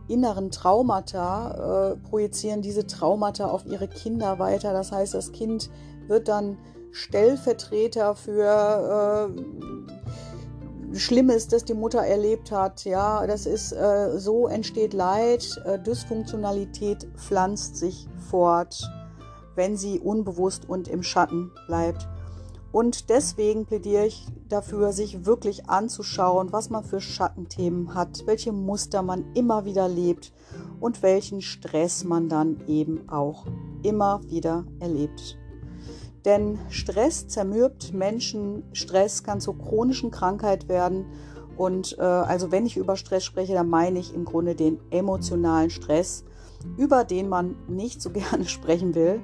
inneren 0.07 0.51
Traumata 0.51 1.93
äh, 1.93 1.97
projizieren 1.97 2.62
diese 2.62 2.85
Traumata 2.85 3.47
auf 3.47 3.65
ihre 3.65 3.88
Kinder 3.88 4.38
weiter. 4.39 4.73
Das 4.73 4.91
heißt, 4.91 5.13
das 5.13 5.31
Kind 5.31 5.69
wird 6.07 6.27
dann 6.27 6.57
Stellvertreter 6.91 8.15
für 8.15 9.31
äh, 10.93 10.95
Schlimmes, 10.95 11.47
das 11.47 11.65
die 11.65 11.73
Mutter 11.73 12.01
erlebt 12.01 12.51
hat. 12.51 12.85
Ja, 12.85 13.25
das 13.25 13.45
ist 13.45 13.71
äh, 13.71 14.19
so 14.19 14.47
entsteht 14.47 14.93
Leid, 14.93 15.59
äh, 15.65 15.79
Dysfunktionalität 15.79 17.07
pflanzt 17.15 17.77
sich 17.77 18.07
fort 18.29 18.83
wenn 19.55 19.77
sie 19.77 20.00
unbewusst 20.00 20.67
und 20.67 20.88
im 20.88 21.03
Schatten 21.03 21.51
bleibt. 21.67 22.07
Und 22.72 23.12
deswegen 23.12 23.65
plädiere 23.65 24.07
ich 24.07 24.25
dafür, 24.50 24.93
sich 24.93 25.27
wirklich 25.27 25.69
anzuschauen, 25.69 26.51
was 26.51 26.72
man 26.72 26.83
für 26.83 27.00
Schattenthemen 27.00 27.93
hat, 27.93 28.24
welche 28.25 28.51
Muster 28.51 29.03
man 29.03 29.25
immer 29.36 29.63
wieder 29.65 29.88
lebt 29.88 30.33
und 30.79 31.03
welchen 31.03 31.41
Stress 31.41 32.03
man 32.03 32.29
dann 32.29 32.63
eben 32.67 33.07
auch 33.10 33.45
immer 33.83 34.22
wieder 34.27 34.65
erlebt. 34.79 35.38
Denn 36.25 36.57
Stress 36.69 37.27
zermürbt 37.27 37.93
Menschen, 37.93 38.63
Stress 38.74 39.24
kann 39.24 39.39
zur 39.39 39.57
chronischen 39.57 40.10
Krankheit 40.10 40.67
werden. 40.67 41.05
Und 41.57 41.98
äh, 42.00 42.01
also 42.01 42.51
wenn 42.51 42.65
ich 42.65 42.77
über 42.77 42.95
Stress 42.95 43.24
spreche, 43.24 43.53
dann 43.53 43.69
meine 43.69 44.00
ich 44.00 44.15
im 44.15 44.25
Grunde 44.25 44.55
den 44.55 44.79
emotionalen 44.89 45.69
Stress 45.69 46.24
über 46.77 47.03
den 47.03 47.29
man 47.29 47.55
nicht 47.67 48.01
so 48.01 48.10
gerne 48.12 48.46
sprechen 48.46 48.96
will. 48.96 49.22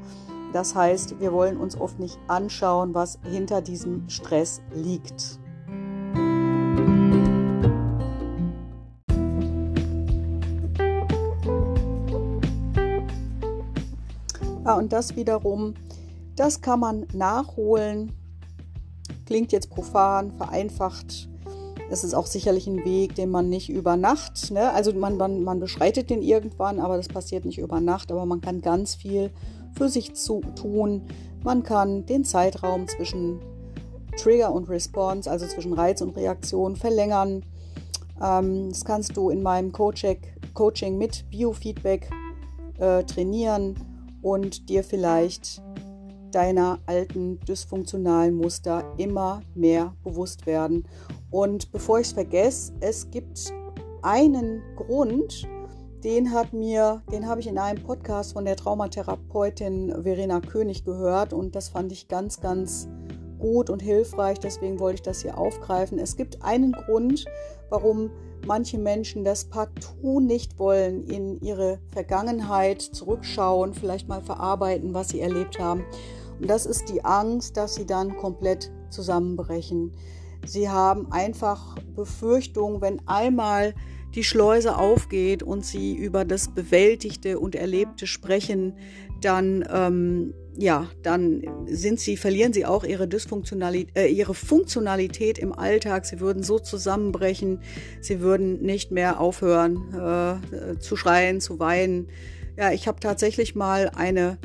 Das 0.51 0.73
heißt, 0.73 1.19
wir 1.19 1.31
wollen 1.31 1.57
uns 1.57 1.79
oft 1.79 1.99
nicht 1.99 2.17
anschauen, 2.27 2.93
was 2.95 3.19
hinter 3.23 3.61
diesem 3.61 4.09
Stress 4.09 4.61
liegt. 4.73 5.39
Ja, 14.65 14.75
und 14.75 14.91
das 14.91 15.15
wiederum, 15.15 15.75
das 16.35 16.61
kann 16.61 16.79
man 16.79 17.05
nachholen. 17.13 18.11
Klingt 19.25 19.51
jetzt 19.51 19.69
profan, 19.69 20.31
vereinfacht 20.31 21.28
es 21.89 22.03
ist 22.03 22.13
auch 22.13 22.27
sicherlich 22.27 22.67
ein 22.67 22.85
Weg, 22.85 23.15
den 23.15 23.29
man 23.29 23.49
nicht 23.49 23.69
über 23.69 23.97
Nacht, 23.97 24.51
ne? 24.51 24.71
also 24.73 24.93
man, 24.93 25.17
man, 25.17 25.43
man 25.43 25.59
beschreitet 25.59 26.09
den 26.09 26.21
irgendwann, 26.21 26.79
aber 26.79 26.97
das 26.97 27.07
passiert 27.07 27.45
nicht 27.45 27.57
über 27.57 27.79
Nacht, 27.79 28.11
aber 28.11 28.25
man 28.25 28.41
kann 28.41 28.61
ganz 28.61 28.95
viel 28.95 29.31
für 29.77 29.89
sich 29.89 30.13
zu 30.15 30.41
tun. 30.55 31.03
Man 31.43 31.63
kann 31.63 32.05
den 32.05 32.25
Zeitraum 32.25 32.87
zwischen 32.87 33.39
Trigger 34.17 34.53
und 34.53 34.69
Response, 34.69 35.29
also 35.29 35.47
zwischen 35.47 35.73
Reiz 35.73 36.01
und 36.01 36.15
Reaktion, 36.15 36.75
verlängern. 36.75 37.43
Ähm, 38.21 38.69
das 38.69 38.85
kannst 38.85 39.15
du 39.17 39.29
in 39.29 39.41
meinem 39.41 39.71
Coaching, 39.71 40.97
mit 40.97 41.29
Biofeedback 41.29 42.09
äh, 42.79 43.03
trainieren 43.03 43.75
und 44.21 44.69
dir 44.69 44.83
vielleicht 44.83 45.61
deiner 46.31 46.79
alten 46.85 47.39
dysfunktionalen 47.41 48.35
Muster 48.35 48.83
immer 48.97 49.41
mehr 49.55 49.93
bewusst 50.03 50.45
werden. 50.45 50.87
Und 51.31 51.71
bevor 51.71 51.99
ich 51.99 52.07
es 52.07 52.13
vergesse, 52.13 52.73
es 52.79 53.09
gibt 53.11 53.53
einen 54.01 54.61
Grund, 54.75 55.47
den 56.03 56.31
hat 56.31 56.53
mir, 56.53 57.01
den 57.11 57.27
habe 57.27 57.41
ich 57.41 57.47
in 57.47 57.57
einem 57.57 57.83
Podcast 57.83 58.33
von 58.33 58.45
der 58.45 58.55
Traumatherapeutin 58.55 60.03
Verena 60.03 60.39
König 60.39 60.85
gehört 60.85 61.33
und 61.33 61.55
das 61.55 61.69
fand 61.69 61.91
ich 61.91 62.07
ganz, 62.07 62.39
ganz 62.39 62.87
gut 63.39 63.69
und 63.69 63.81
hilfreich. 63.81 64.39
Deswegen 64.39 64.79
wollte 64.79 64.95
ich 64.95 65.01
das 65.01 65.21
hier 65.21 65.37
aufgreifen. 65.37 65.99
Es 65.99 66.15
gibt 66.15 66.41
einen 66.41 66.71
Grund, 66.71 67.25
warum 67.69 68.11
manche 68.45 68.77
Menschen 68.77 69.23
das 69.23 69.45
partout 69.45 70.19
nicht 70.21 70.59
wollen, 70.59 71.05
in 71.05 71.39
ihre 71.41 71.79
Vergangenheit 71.91 72.81
zurückschauen, 72.81 73.73
vielleicht 73.73 74.07
mal 74.07 74.21
verarbeiten, 74.21 74.93
was 74.93 75.09
sie 75.09 75.19
erlebt 75.19 75.59
haben. 75.59 75.83
Und 76.39 76.49
das 76.49 76.65
ist 76.65 76.89
die 76.89 77.03
Angst, 77.03 77.57
dass 77.57 77.75
sie 77.75 77.85
dann 77.85 78.15
komplett 78.17 78.71
zusammenbrechen. 78.89 79.91
Sie 80.45 80.69
haben 80.69 81.11
einfach 81.11 81.75
Befürchtungen, 81.95 82.81
wenn 82.81 83.01
einmal 83.07 83.73
die 84.15 84.23
Schleuse 84.23 84.77
aufgeht 84.77 85.43
und 85.43 85.65
sie 85.65 85.95
über 85.95 86.25
das 86.25 86.49
Bewältigte 86.49 87.39
und 87.39 87.55
Erlebte 87.55 88.07
sprechen, 88.07 88.73
dann 89.21 89.67
ähm, 89.71 90.33
ja, 90.61 90.89
dann 91.03 91.43
sind 91.67 92.01
sie, 92.01 92.17
verlieren 92.17 92.51
sie 92.51 92.65
auch 92.65 92.83
ihre 92.83 93.07
Dysfunktionalität, 93.07 93.95
äh, 93.95 94.07
ihre 94.07 94.33
Funktionalität 94.33 95.37
im 95.37 95.53
Alltag. 95.53 96.05
Sie 96.05 96.19
würden 96.19 96.43
so 96.43 96.59
zusammenbrechen, 96.59 97.61
sie 98.01 98.19
würden 98.19 98.61
nicht 98.61 98.91
mehr 98.91 99.21
aufhören 99.21 99.93
äh, 99.93 100.79
zu 100.79 100.97
schreien, 100.97 101.39
zu 101.39 101.59
weinen. 101.59 102.09
Ja, 102.57 102.73
ich 102.73 102.89
habe 102.89 102.99
tatsächlich 102.99 103.55
mal 103.55 103.89
eine 103.95 104.37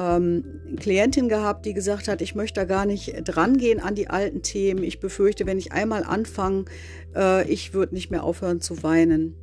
ähm, 0.00 0.76
Klientin 0.78 1.28
gehabt, 1.28 1.66
die 1.66 1.74
gesagt 1.74 2.08
hat, 2.08 2.22
ich 2.22 2.34
möchte 2.34 2.60
da 2.60 2.64
gar 2.64 2.86
nicht 2.86 3.12
drangehen 3.24 3.80
an 3.80 3.94
die 3.94 4.08
alten 4.08 4.42
Themen. 4.42 4.82
Ich 4.82 4.98
befürchte, 4.98 5.46
wenn 5.46 5.58
ich 5.58 5.72
einmal 5.72 6.04
anfange, 6.04 6.64
äh, 7.14 7.48
ich 7.50 7.74
würde 7.74 7.94
nicht 7.94 8.10
mehr 8.10 8.24
aufhören 8.24 8.60
zu 8.60 8.82
weinen. 8.82 9.34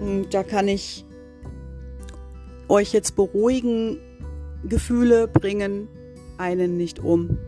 Und 0.00 0.34
da 0.34 0.42
kann 0.42 0.66
ich 0.66 1.04
euch 2.68 2.92
jetzt 2.92 3.14
beruhigen, 3.14 3.98
Gefühle 4.64 5.28
bringen 5.28 5.88
einen 6.38 6.76
nicht 6.76 6.98
um. 6.98 7.38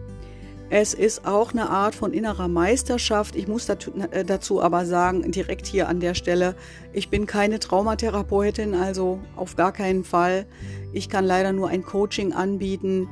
Es 0.72 0.94
ist 0.94 1.26
auch 1.26 1.52
eine 1.52 1.68
Art 1.68 1.96
von 1.96 2.12
innerer 2.12 2.46
Meisterschaft. 2.46 3.34
Ich 3.34 3.48
muss 3.48 3.68
äh, 3.68 4.24
dazu 4.24 4.62
aber 4.62 4.86
sagen, 4.86 5.28
direkt 5.32 5.66
hier 5.66 5.88
an 5.88 5.98
der 5.98 6.14
Stelle, 6.14 6.54
ich 6.92 7.10
bin 7.10 7.26
keine 7.26 7.58
Traumatherapeutin, 7.58 8.76
also 8.76 9.18
auf 9.34 9.56
gar 9.56 9.72
keinen 9.72 10.04
Fall. 10.04 10.46
Ich 10.92 11.08
kann 11.08 11.24
leider 11.24 11.52
nur 11.52 11.68
ein 11.68 11.82
Coaching 11.82 12.32
anbieten. 12.32 13.08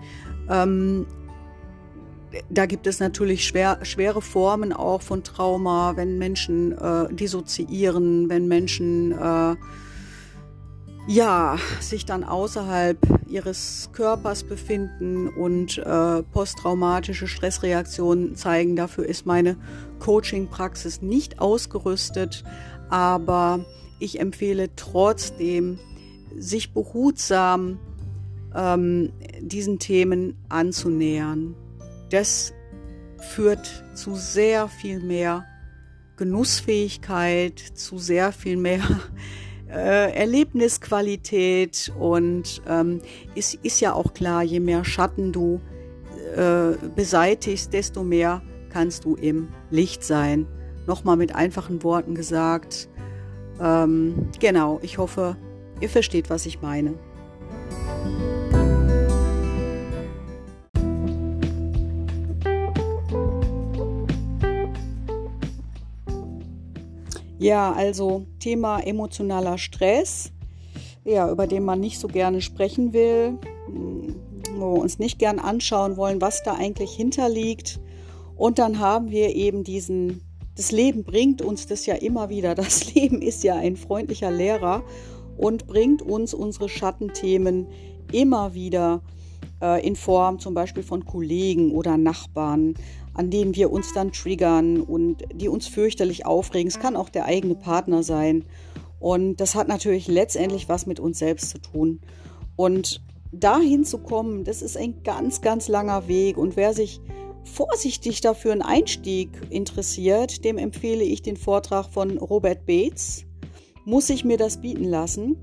Ähm, 0.49 1.07
da 2.49 2.67
gibt 2.67 2.87
es 2.87 3.01
natürlich 3.01 3.45
schwer, 3.45 3.81
schwere 3.83 4.23
Formen 4.23 4.73
auch 4.73 5.03
von 5.03 5.25
Trauma, 5.25 5.97
wenn 5.97 6.17
Menschen 6.17 6.79
äh, 6.79 7.13
dissoziieren, 7.13 8.29
wenn 8.29 8.47
Menschen 8.47 9.11
äh, 9.11 9.57
ja, 11.09 11.57
sich 11.81 12.05
dann 12.05 12.23
außerhalb 12.23 12.99
ihres 13.29 13.89
Körpers 13.95 14.45
befinden 14.45 15.27
und 15.29 15.79
äh, 15.79 16.23
posttraumatische 16.23 17.27
Stressreaktionen 17.27 18.37
zeigen. 18.37 18.77
Dafür 18.77 19.07
ist 19.07 19.25
meine 19.25 19.57
Coaching-Praxis 20.01 21.01
nicht 21.01 21.41
ausgerüstet, 21.41 22.45
aber 22.91 23.65
ich 23.99 24.21
empfehle 24.21 24.69
trotzdem, 24.77 25.79
sich 26.37 26.75
behutsam 26.75 27.79
ähm, 28.55 29.11
diesen 29.41 29.79
Themen 29.79 30.37
anzunähern. 30.51 31.55
Das 32.11 32.53
führt 33.19 33.85
zu 33.95 34.15
sehr 34.15 34.69
viel 34.69 35.01
mehr 35.01 35.47
Genussfähigkeit, 36.19 37.59
zu 37.59 37.99
sehr 37.99 38.31
viel 38.31 38.59
mehr 38.59 38.83
äh, 39.71 40.13
Erlebnisqualität 40.13 41.93
und 41.99 42.63
ähm, 42.69 43.01
ist, 43.35 43.55
ist 43.63 43.81
ja 43.81 43.93
auch 43.93 44.15
klar, 44.15 44.43
je 44.43 44.61
mehr 44.61 44.85
Schatten 44.85 45.33
du 45.33 45.61
äh, 46.37 46.77
beseitigst, 46.95 47.73
desto 47.73 48.03
mehr 48.03 48.43
kannst 48.71 49.05
du 49.05 49.15
im 49.17 49.49
Licht 49.71 50.05
sein. 50.05 50.47
Nochmal 50.87 51.17
mit 51.17 51.35
einfachen 51.35 51.83
Worten 51.83 52.15
gesagt. 52.15 52.89
Ähm, 53.61 54.29
genau, 54.39 54.79
ich 54.83 54.99
hoffe, 54.99 55.37
ihr 55.81 55.89
versteht, 55.89 56.31
was 56.31 56.47
ich 56.47 56.63
meine. 56.63 56.95
Ja, 67.39 67.73
also 67.73 68.27
Thema 68.41 68.81
emotionaler 68.81 69.59
Stress, 69.59 70.33
ja, 71.05 71.31
über 71.31 71.47
den 71.47 71.65
man 71.65 71.79
nicht 71.79 72.01
so 72.01 72.09
gerne 72.09 72.41
sprechen 72.41 72.93
will, 72.93 73.39
hm, 73.67 74.17
wo 74.57 74.75
wir 74.75 74.81
uns 74.81 74.99
nicht 74.99 75.19
gern 75.19 75.39
anschauen 75.39 75.97
wollen, 75.97 76.21
was 76.21 76.43
da 76.43 76.55
eigentlich 76.55 76.91
hinterliegt. 76.93 77.81
Und 78.37 78.59
dann 78.59 78.81
haben 78.81 79.11
wir 79.11 79.35
eben 79.37 79.63
diesen, 79.63 80.21
das 80.57 80.73
Leben 80.73 81.05
bringt 81.05 81.41
uns 81.41 81.67
das 81.67 81.87
ja 81.87 81.95
immer 81.95 82.29
wieder. 82.29 82.55
Das 82.57 82.93
Leben 82.95 83.23
ist 83.23 83.45
ja 83.45 83.55
ein 83.55 83.77
freundlicher 83.77 84.33
Lehrer 84.33 84.83
und 85.37 85.69
bringt 85.69 86.03
uns 86.03 86.35
unsere 86.35 86.69
Schattenthemen 86.69 87.69
immer 88.11 88.55
wieder 88.55 89.01
äh, 89.63 89.87
in 89.87 89.95
Form 89.97 90.41
zum 90.41 90.55
Beispiel 90.55 90.83
von 90.83 91.05
Kollegen 91.05 91.73
oder 91.73 91.97
Nachbarn, 91.97 92.75
an 93.19 93.31
denen 93.31 93.57
wir 93.57 93.73
uns 93.73 93.93
dann 93.93 94.13
triggern 94.13 94.81
und 94.81 95.25
die 95.35 95.49
uns 95.49 95.67
fürchterlich 95.67 96.25
aufregen. 96.25 96.69
Es 96.69 96.79
kann 96.79 96.95
auch 96.95 97.09
der 97.09 97.25
eigene 97.25 97.57
Partner 97.57 98.05
sein. 98.05 98.45
Und 99.01 99.39
das 99.39 99.57
hat 99.57 99.67
natürlich 99.67 100.07
letztendlich 100.07 100.69
was 100.69 100.87
mit 100.87 101.01
uns 101.01 101.19
selbst 101.19 101.51
zu 101.51 101.59
tun. 101.59 101.99
Und 102.55 103.03
dahin 103.33 103.85
zu 103.85 103.99
kommen, 103.99 104.45
das 104.45 104.63
ist 104.63 104.77
ein 104.77 105.03
ganz, 105.03 105.41
ganz 105.41 105.67
langer 105.67 106.07
Weg. 106.07 106.39
Und 106.39 106.55
wer 106.55 106.73
sich 106.73 107.01
vorsichtig 107.43 108.21
dafür 108.21 108.53
einen 108.53 108.63
Einstieg 108.63 109.31
interessiert, 109.51 110.45
dem 110.45 110.57
empfehle 110.57 111.03
ich 111.03 111.21
den 111.21 111.37
Vortrag 111.37 111.93
von 111.93 112.19
Robert 112.19 112.67
Bates. 112.67 113.25
Muss 113.85 114.11
ich 114.11 114.25
mir 114.25 114.37
das 114.37 114.61
bieten 114.61 114.85
lassen? 114.85 115.37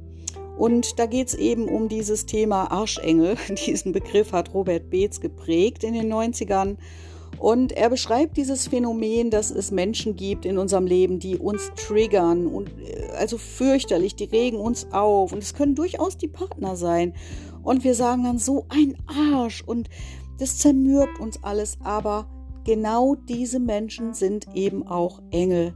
Und 0.57 0.97
da 0.97 1.07
geht 1.07 1.27
es 1.27 1.33
eben 1.33 1.67
um 1.67 1.89
dieses 1.89 2.25
Thema 2.25 2.71
Arschengel. 2.71 3.35
Diesen 3.67 3.91
Begriff 3.91 4.31
hat 4.31 4.53
Robert 4.53 4.89
Bates 4.89 5.19
geprägt 5.19 5.83
in 5.83 5.93
den 5.93 6.09
90ern. 6.09 6.77
Und 7.39 7.73
er 7.73 7.89
beschreibt 7.89 8.37
dieses 8.37 8.67
Phänomen, 8.67 9.29
dass 9.29 9.51
es 9.51 9.71
Menschen 9.71 10.15
gibt 10.15 10.45
in 10.45 10.57
unserem 10.57 10.87
Leben, 10.87 11.19
die 11.19 11.37
uns 11.37 11.71
triggern 11.75 12.47
und 12.47 12.69
äh, 12.79 13.09
also 13.17 13.37
fürchterlich, 13.37 14.15
die 14.15 14.25
regen 14.25 14.57
uns 14.57 14.87
auf. 14.91 15.33
Und 15.33 15.43
es 15.43 15.53
können 15.53 15.75
durchaus 15.75 16.17
die 16.17 16.27
Partner 16.27 16.75
sein. 16.75 17.13
Und 17.63 17.83
wir 17.83 17.95
sagen 17.95 18.23
dann 18.23 18.37
so 18.37 18.65
ein 18.69 18.95
Arsch 19.07 19.63
und 19.63 19.89
das 20.39 20.57
zermürbt 20.57 21.19
uns 21.19 21.43
alles. 21.43 21.77
Aber 21.83 22.27
genau 22.63 23.15
diese 23.15 23.59
Menschen 23.59 24.13
sind 24.13 24.47
eben 24.53 24.87
auch 24.87 25.21
Engel. 25.31 25.73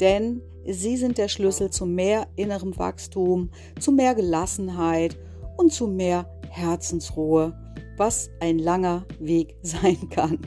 Denn 0.00 0.40
sie 0.66 0.96
sind 0.96 1.18
der 1.18 1.28
Schlüssel 1.28 1.70
zu 1.70 1.86
mehr 1.86 2.26
innerem 2.36 2.76
Wachstum, 2.78 3.50
zu 3.78 3.92
mehr 3.92 4.14
Gelassenheit 4.14 5.18
und 5.56 5.72
zu 5.72 5.86
mehr 5.86 6.26
Herzensruhe, 6.50 7.54
was 7.96 8.30
ein 8.40 8.58
langer 8.58 9.06
Weg 9.18 9.56
sein 9.62 10.08
kann. 10.10 10.38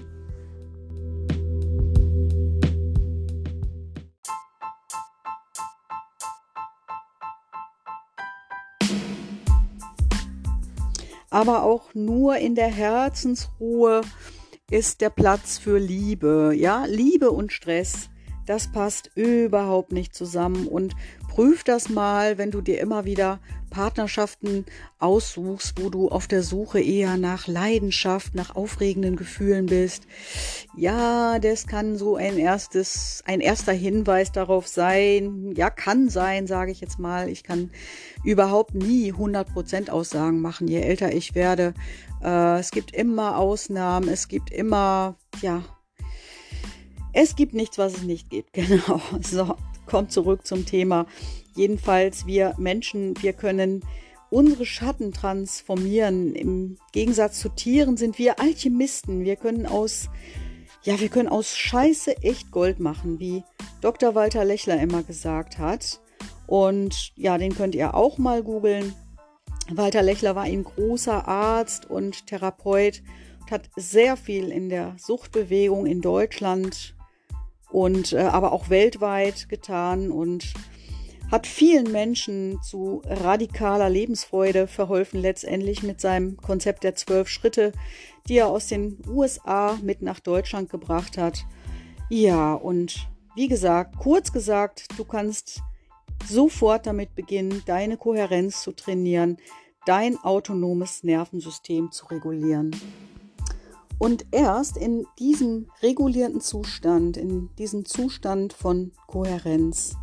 Aber 11.36 11.64
auch 11.64 11.94
nur 11.94 12.38
in 12.38 12.56
der 12.56 12.70
Herzensruhe 12.70 14.04
ist 14.72 15.02
der 15.02 15.10
Platz 15.10 15.58
für 15.58 15.78
Liebe. 15.78 16.54
Ja, 16.56 16.86
Liebe 16.86 17.30
und 17.30 17.52
Stress, 17.52 18.10
das 18.46 18.72
passt 18.72 19.12
überhaupt 19.16 19.92
nicht 19.92 20.16
zusammen 20.16 20.66
und 20.66 20.96
prüf 21.28 21.66
das 21.66 21.90
mal, 21.90 22.38
wenn 22.38 22.52
du 22.52 22.62
dir 22.62 22.80
immer 22.80 23.04
wieder 23.04 23.42
Partnerschaften 23.76 24.66
aussuchst, 25.00 25.74
wo 25.82 25.90
du 25.90 26.08
auf 26.08 26.28
der 26.28 26.44
Suche 26.44 26.80
eher 26.80 27.18
nach 27.18 27.46
Leidenschaft, 27.46 28.34
nach 28.34 28.56
aufregenden 28.56 29.18
Gefühlen 29.18 29.66
bist. 29.66 30.04
Ja, 30.78 31.40
das 31.40 31.68
kann 31.68 31.98
so 31.98 32.16
ein 32.16 32.38
erstes, 32.38 33.22
ein 33.26 33.42
erster 33.42 33.74
Hinweis 33.74 34.32
darauf 34.32 34.66
sein. 34.66 35.52
Ja, 35.58 35.70
kann 35.70 36.08
sein, 36.08 36.48
sage 36.48 36.72
ich 36.72 36.80
jetzt 36.80 37.00
mal. 37.00 37.28
Ich 37.28 37.44
kann 37.44 37.70
überhaupt 38.24 38.76
nie 38.76 39.12
100% 39.12 39.90
Aussagen 39.90 40.40
machen, 40.40 40.70
je 40.70 40.80
älter 40.80 41.12
ich 41.12 41.36
werde. 41.36 41.74
Äh, 42.24 42.60
es 42.60 42.72
gibt 42.72 42.96
immer 42.96 43.38
Ausnahmen, 43.38 44.08
es 44.08 44.30
gibt 44.30 44.52
immer, 44.52 45.18
ja, 45.42 45.64
es 47.12 47.36
gibt 47.36 47.54
nichts, 47.54 47.78
was 47.78 47.96
es 47.96 48.04
nicht 48.04 48.30
gibt. 48.30 48.54
Genau. 48.54 49.02
So, 49.22 49.58
kommt 49.86 50.14
zurück 50.14 50.48
zum 50.48 50.66
Thema 50.66 51.08
Jedenfalls, 51.56 52.26
wir 52.26 52.54
Menschen, 52.58 53.14
wir 53.22 53.34
können 53.34 53.82
unsere 54.30 54.66
Schatten 54.66 55.14
transformieren. 55.14 56.36
Im 56.36 56.78
Gegensatz 56.92 57.40
zu 57.40 57.50
Tieren 57.50 57.98
sind 57.98 58.20
wir 58.20 58.40
Alchemisten. 58.40 59.24
Wir 59.24 59.38
können 59.38 59.66
aus, 59.66 60.10
ja, 60.84 61.00
wir 61.00 61.10
können 61.10 61.30
aus 61.30 61.56
Scheiße 61.56 62.22
echt 62.24 62.52
Gold 62.52 62.80
machen, 62.80 63.20
wie 63.20 63.44
Dr. 63.82 64.16
Walter 64.16 64.44
Lechler 64.44 64.80
immer 64.82 65.04
gesagt 65.04 65.58
hat. 65.58 66.02
Und 66.48 67.14
ja, 67.16 67.38
den 67.38 67.56
könnt 67.56 67.76
ihr 67.76 67.96
auch 67.96 68.18
mal 68.18 68.44
googeln. 68.44 68.94
Walter 69.72 70.04
Lechler 70.04 70.36
war 70.36 70.44
ein 70.44 70.64
großer 70.64 71.28
Arzt 71.28 71.90
und 71.90 72.28
Therapeut 72.28 73.02
und 73.42 73.52
hat 73.52 73.70
sehr 73.76 74.16
viel 74.16 74.50
in 74.50 74.70
der 74.70 74.96
Suchtbewegung 75.00 75.86
in 75.86 76.02
Deutschland 76.02 76.96
und 77.72 78.14
äh, 78.14 78.20
aber 78.20 78.52
auch 78.52 78.70
weltweit 78.70 79.50
getan 79.50 80.12
und 80.12 80.54
hat 81.32 81.48
vielen 81.48 81.92
Menschen 81.92 82.62
zu 82.62 83.02
radikaler 83.06 83.90
Lebensfreude 83.90 84.68
verholfen, 84.68 85.22
letztendlich 85.22 85.84
mit 85.84 86.00
seinem 86.00 86.38
Konzept 86.38 86.84
der 86.84 86.96
zwölf 86.96 87.30
Schritte, 87.30 87.72
die 88.28 88.38
er 88.38 88.48
aus 88.48 88.68
den 88.68 89.02
USA 89.08 89.78
mit 89.82 90.02
nach 90.02 90.20
Deutschland 90.20 90.70
gebracht 90.70 91.18
hat. 91.18 91.46
Ja, 92.10 92.54
und 92.54 93.08
wie 93.36 93.48
gesagt, 93.48 93.98
kurz 93.98 94.32
gesagt, 94.32 94.88
du 94.98 95.04
kannst 95.04 95.62
sofort 96.28 96.86
damit 96.86 97.16
beginnen, 97.16 97.64
deine 97.66 97.98
Kohärenz 97.98 98.62
zu 98.62 98.72
trainieren, 98.72 99.38
dein 99.86 100.18
autonomes 100.24 101.04
Nervensystem 101.04 101.92
zu 101.92 102.06
regulieren. 102.08 102.72
Und 103.98 104.26
erst 104.32 104.78
in 104.78 105.06
diesem 105.20 105.70
regulierten 105.82 106.42
Zustand, 106.42 107.18
in 107.18 107.50
diesem 107.58 107.86
Zustand 107.86 108.54
von 108.54 108.92
Kohärenz, 109.08 109.96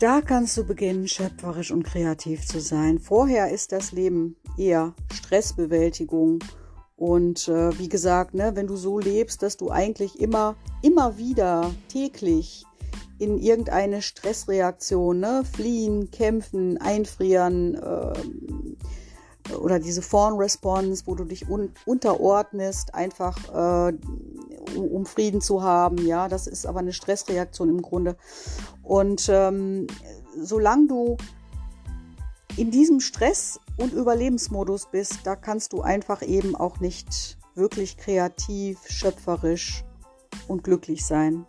da 0.00 0.20
kannst 0.20 0.56
du 0.56 0.64
beginnen, 0.64 1.08
schöpferisch 1.08 1.70
und 1.70 1.82
kreativ 1.82 2.46
zu 2.46 2.60
sein. 2.60 2.98
Vorher 2.98 3.50
ist 3.50 3.72
das 3.72 3.92
Leben 3.92 4.36
eher 4.56 4.94
Stressbewältigung. 5.12 6.38
Und 6.96 7.48
äh, 7.48 7.78
wie 7.78 7.88
gesagt, 7.88 8.34
ne, 8.34 8.52
wenn 8.54 8.66
du 8.66 8.76
so 8.76 8.98
lebst, 8.98 9.42
dass 9.42 9.56
du 9.56 9.70
eigentlich 9.70 10.20
immer, 10.20 10.56
immer 10.82 11.16
wieder 11.16 11.72
täglich 11.88 12.64
in 13.18 13.38
irgendeine 13.38 14.02
Stressreaktion, 14.02 15.20
ne, 15.20 15.42
fliehen, 15.44 16.10
kämpfen, 16.10 16.78
einfrieren 16.78 17.74
äh, 17.74 19.54
oder 19.54 19.78
diese 19.78 20.02
Fawn-Response, 20.02 21.04
wo 21.06 21.14
du 21.14 21.24
dich 21.24 21.48
un 21.48 21.72
unterordnest, 21.86 22.94
einfach 22.94 23.88
äh, 23.88 23.92
um 24.86 25.06
Frieden 25.06 25.40
zu 25.40 25.62
haben. 25.62 26.06
Ja, 26.06 26.28
das 26.28 26.46
ist 26.46 26.66
aber 26.66 26.80
eine 26.80 26.92
Stressreaktion 26.92 27.68
im 27.68 27.82
Grunde. 27.82 28.16
Und 28.82 29.28
ähm, 29.32 29.86
solange 30.36 30.86
du 30.86 31.16
in 32.56 32.70
diesem 32.70 33.00
Stress- 33.00 33.60
und 33.76 33.92
Überlebensmodus 33.92 34.88
bist, 34.90 35.20
da 35.24 35.36
kannst 35.36 35.72
du 35.72 35.82
einfach 35.82 36.22
eben 36.22 36.56
auch 36.56 36.80
nicht 36.80 37.38
wirklich 37.54 37.96
kreativ, 37.96 38.78
schöpferisch 38.88 39.84
und 40.48 40.64
glücklich 40.64 41.04
sein. 41.04 41.46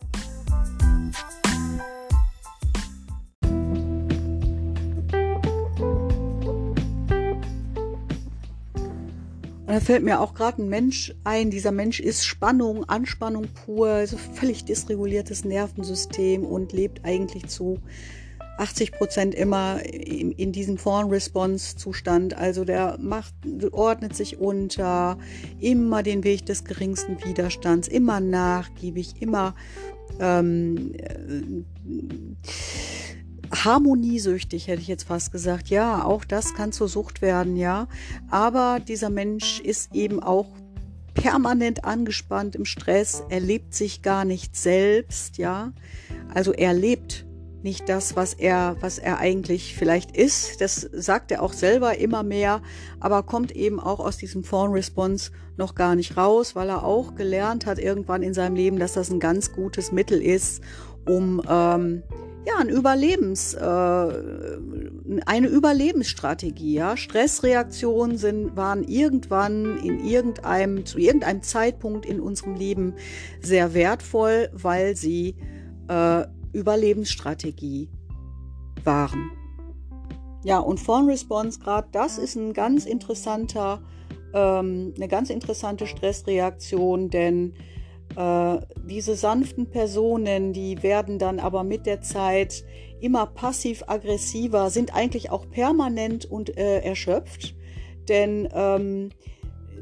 Und 9.69 9.75
da 9.75 9.82
fällt 9.82 10.03
mir 10.03 10.19
auch 10.19 10.34
gerade 10.34 10.63
ein 10.63 10.67
Mensch 10.67 11.13
ein. 11.23 11.51
Dieser 11.51 11.71
Mensch 11.71 11.99
ist 11.99 12.25
Spannung, 12.25 12.86
Anspannung 12.89 13.45
pur, 13.53 13.89
also 13.89 14.17
völlig 14.17 14.65
dysreguliertes 14.65 15.45
Nervensystem 15.45 16.43
und 16.43 16.73
lebt 16.73 17.05
eigentlich 17.05 17.45
zu 17.45 17.77
80 18.58 18.93
Prozent 18.93 19.36
immer 19.36 19.86
in, 19.86 20.32
in 20.32 20.51
diesem 20.51 20.79
Fawn-Response-Zustand. 20.79 22.34
Also 22.34 22.65
der 22.65 22.97
macht, 22.99 23.36
ordnet 23.69 24.15
sich 24.15 24.39
unter, 24.39 25.19
immer 25.60 26.01
den 26.01 26.23
Weg 26.23 26.47
des 26.47 26.63
geringsten 26.63 27.23
Widerstands, 27.23 27.88
immer 27.88 28.19
nachgiebig, 28.19 29.21
immer 29.21 29.53
ähm, 30.19 30.93
harmoniesüchtig, 33.51 34.67
hätte 34.67 34.81
ich 34.81 34.88
jetzt 34.88 35.03
fast 35.03 35.31
gesagt. 35.31 35.69
Ja, 35.69 36.03
auch 36.03 36.25
das 36.25 36.53
kann 36.53 36.71
zur 36.71 36.88
Sucht 36.88 37.21
werden, 37.21 37.55
ja. 37.57 37.88
Aber 38.29 38.79
dieser 38.79 39.09
Mensch 39.09 39.59
ist 39.59 39.93
eben 39.93 40.21
auch 40.21 40.47
permanent 41.13 41.83
angespannt 41.83 42.55
im 42.55 42.65
Stress, 42.65 43.23
er 43.29 43.39
lebt 43.39 43.73
sich 43.73 44.01
gar 44.01 44.25
nicht 44.25 44.55
selbst, 44.55 45.38
ja. 45.38 45.73
Also 46.33 46.53
er 46.53 46.73
lebt 46.73 47.25
nicht 47.62 47.89
das, 47.89 48.15
was 48.15 48.33
er, 48.33 48.77
was 48.79 48.99
er 48.99 49.17
eigentlich 49.17 49.75
vielleicht 49.75 50.15
ist. 50.15 50.62
Das 50.62 50.89
sagt 50.93 51.31
er 51.31 51.41
auch 51.41 51.51
selber 51.51 51.97
immer 51.97 52.23
mehr, 52.23 52.62
aber 52.99 53.23
kommt 53.23 53.51
eben 53.51 53.79
auch 53.79 53.99
aus 53.99 54.17
diesem 54.17 54.43
Phone 54.43 54.71
Response 54.71 55.31
noch 55.57 55.75
gar 55.75 55.95
nicht 55.95 56.15
raus, 56.15 56.55
weil 56.55 56.69
er 56.69 56.85
auch 56.85 57.15
gelernt 57.15 57.65
hat 57.65 57.79
irgendwann 57.79 58.23
in 58.23 58.33
seinem 58.33 58.55
Leben, 58.55 58.79
dass 58.79 58.93
das 58.93 59.09
ein 59.09 59.19
ganz 59.19 59.51
gutes 59.51 59.91
Mittel 59.91 60.21
ist, 60.21 60.62
um 61.05 61.41
ähm, 61.49 62.03
ja, 62.49 62.57
ein 62.59 62.69
Überlebens, 62.69 63.53
äh, 63.53 63.59
eine 65.25 65.47
Überlebensstrategie. 65.47 66.73
Ja? 66.73 66.97
Stressreaktionen 66.97 68.17
sind, 68.17 68.55
waren 68.55 68.83
irgendwann 68.83 69.77
in 69.77 70.03
irgendeinem, 70.03 70.85
zu 70.85 70.97
irgendeinem 70.97 71.43
Zeitpunkt 71.43 72.05
in 72.05 72.19
unserem 72.19 72.55
Leben 72.55 72.95
sehr 73.41 73.73
wertvoll, 73.73 74.49
weil 74.53 74.95
sie 74.95 75.35
äh, 75.88 76.25
Überlebensstrategie 76.53 77.89
waren. 78.83 79.31
Ja, 80.43 80.59
und 80.59 80.79
Phone 80.79 81.07
Response 81.07 81.59
gerade, 81.59 81.89
das 81.91 82.17
ist 82.17 82.35
ein 82.35 82.53
ganz 82.53 82.85
interessanter, 82.85 83.81
ähm, 84.33 84.93
eine 84.95 85.07
ganz 85.07 85.29
interessante 85.29 85.85
Stressreaktion, 85.85 87.09
denn 87.09 87.53
äh, 88.19 88.60
diese 88.84 89.15
sanften 89.15 89.67
Personen, 89.67 90.51
die 90.51 90.84
werden 90.84 91.19
dann 91.19 91.39
aber 91.39 91.63
mit 91.63 91.86
der 91.86 92.01
Zeit 92.01 92.65
immer 92.99 93.25
passiv-aggressiver, 93.25 94.69
sind 94.69 94.93
eigentlich 94.93 95.32
auch 95.32 95.49
permanent 95.49 96.25
und 96.25 96.58
äh, 96.58 96.82
erschöpft, 96.82 97.55
denn 98.10 98.49
ähm, 98.53 99.12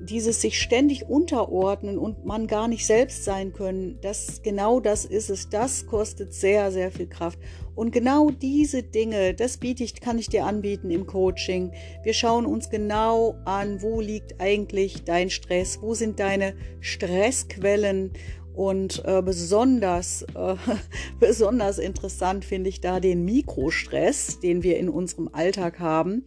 dieses 0.08 0.42
sich 0.42 0.60
ständig 0.60 1.08
unterordnen 1.08 1.98
und 1.98 2.26
man 2.26 2.48
gar 2.48 2.68
nicht 2.68 2.86
selbst 2.86 3.24
sein 3.24 3.54
können, 3.54 4.00
das 4.02 4.42
genau 4.42 4.80
das 4.80 5.06
ist 5.06 5.30
es. 5.30 5.50
Das 5.50 5.86
kostet 5.86 6.34
sehr, 6.34 6.72
sehr 6.72 6.92
viel 6.92 7.08
Kraft. 7.08 7.40
Und 7.76 7.92
genau 7.92 8.32
diese 8.32 8.82
Dinge, 8.82 9.36
das 9.36 9.58
biete 9.58 9.84
ich, 9.84 10.02
kann 10.02 10.18
ich 10.18 10.30
dir 10.30 10.46
anbieten 10.46 10.90
im 10.90 11.06
Coaching. 11.06 11.72
Wir 12.04 12.14
schauen 12.14 12.48
uns 12.48 12.72
genau 12.72 13.36
an, 13.46 13.84
wo 13.84 14.02
liegt 14.02 14.42
eigentlich 14.42 15.04
dein 15.04 15.30
Stress, 15.30 15.80
wo 15.82 15.94
sind 15.94 16.20
deine 16.20 16.56
Stressquellen 16.80 18.14
und 18.58 19.04
äh, 19.06 19.22
besonders, 19.22 20.24
äh, 20.34 20.56
besonders 21.20 21.78
interessant 21.78 22.44
finde 22.44 22.70
ich 22.70 22.82
da 22.82 23.00
den 23.00 23.24
Mikrostress, 23.24 24.40
den 24.40 24.64
wir 24.64 24.80
in 24.80 24.90
unserem 24.90 25.30
Alltag 25.32 25.80
haben, 25.80 26.26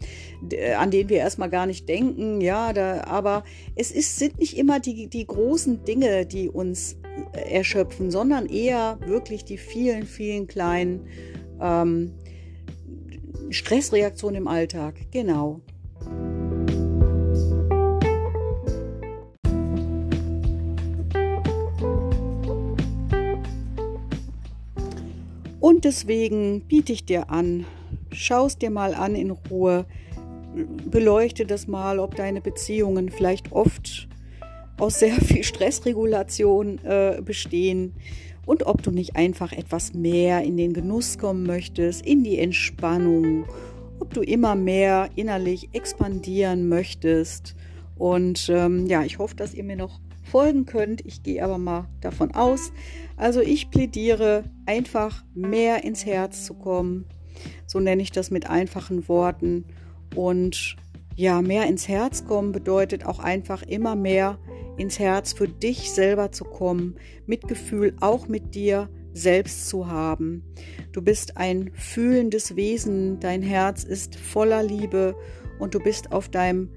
an 0.79 0.93
den 0.93 1.09
wir 1.09 1.17
erstmal 1.17 1.51
gar 1.51 1.67
nicht 1.67 1.89
denken. 1.89 2.41
Ja, 2.41 2.73
da, 2.73 3.03
aber 3.03 3.43
es 3.75 3.91
ist, 3.91 4.17
sind 4.21 4.39
nicht 4.39 4.57
immer 4.57 4.79
die, 4.79 5.09
die 5.09 5.27
großen 5.27 5.85
Dinge, 5.85 6.25
die 6.25 6.49
uns 6.49 6.99
äh, 7.33 7.53
erschöpfen, 7.53 8.13
sondern 8.13 8.47
eher 8.47 9.01
wirklich 9.07 9.45
die 9.45 9.59
vielen, 9.59 10.05
vielen 10.05 10.47
kleinen 10.47 11.09
ähm, 11.61 12.13
Stressreaktionen 13.51 14.43
im 14.43 14.47
Alltag. 14.47 14.95
Genau. 15.11 15.63
Und 25.61 25.85
deswegen 25.85 26.63
biete 26.63 26.93
ich 26.93 27.05
dir 27.05 27.31
an, 27.31 27.67
schaust 28.13 28.63
dir 28.63 28.71
mal 28.71 28.95
an 28.95 29.15
in 29.15 29.31
Ruhe, 29.31 29.85
beleuchte 30.91 31.45
das 31.45 31.69
mal, 31.69 31.99
ob 31.99 32.17
deine 32.17 32.41
Beziehungen 32.41 33.11
vielleicht 33.11 33.53
oft 33.53 34.09
aus 34.79 34.99
sehr 34.99 35.15
viel 35.21 35.45
Stressregulation 35.45 36.79
äh, 36.85 37.21
bestehen 37.23 37.95
und 38.47 38.67
ob 38.67 38.83
du 38.83 38.91
nicht 38.91 39.17
einfach 39.17 39.53
etwas 39.53 39.95
mehr 39.95 40.43
in 40.43 40.57
den 40.57 40.73
Genuss 40.73 41.19
kommen 41.19 41.45
möchtest, 41.45 42.05
in 42.05 42.25
die 42.25 42.39
Entspannung, 42.39 43.45
ob 44.01 44.15
du 44.15 44.23
immer 44.23 44.55
mehr 44.55 45.11
innerlich 45.15 45.69
expandieren 45.73 46.69
möchtest. 46.69 47.55
Und 47.97 48.49
ähm, 48.49 48.87
ja, 48.87 49.05
ich 49.05 49.19
hoffe, 49.19 49.37
dass 49.37 49.53
ihr 49.53 49.63
mir 49.63 49.77
noch 49.77 50.01
folgen 50.31 50.67
könnt. 50.67 51.05
Ich 51.05 51.23
gehe 51.23 51.45
aber 51.45 51.59
mal 51.59 51.89
davon 52.01 52.33
aus. 52.33 52.73
Also 53.17 53.41
ich 53.41 53.71
plädiere 53.71 54.45
einfach 54.67 55.25
mehr 55.35 55.85
ins 55.85 56.07
Herz 56.07 56.45
zu 56.45 56.55
kommen. 56.55 57.07
So 57.67 57.81
nenne 57.81 58.03
ich 58.03 58.13
das 58.13 58.31
mit 58.31 58.49
einfachen 58.49 59.09
Worten. 59.09 59.65
Und 60.15 60.77
ja, 61.17 61.43
mehr 61.43 61.67
ins 61.67 61.89
Herz 61.89 62.25
kommen 62.25 62.53
bedeutet 62.53 63.05
auch 63.05 63.19
einfach 63.19 63.63
immer 63.63 63.97
mehr 63.97 64.39
ins 64.77 64.99
Herz 64.99 65.33
für 65.35 65.49
dich 65.49 65.91
selber 65.93 66.33
zu 66.33 66.45
kommen, 66.45 66.97
Mitgefühl 67.27 67.95
auch 68.01 68.29
mit 68.29 68.55
dir 68.55 68.89
selbst 69.13 69.69
zu 69.69 69.89
haben. 69.89 70.43
Du 70.93 71.03
bist 71.03 71.37
ein 71.37 71.71
fühlendes 71.75 72.57
Wesen, 72.57 73.21
dein 73.21 73.43
Herz 73.43 73.85
ist 73.85 74.17
voller 74.17 74.63
Liebe 74.63 75.15
und 75.59 75.75
du 75.75 75.81
bist 75.81 76.13
auf 76.13 76.29
deinem 76.29 76.71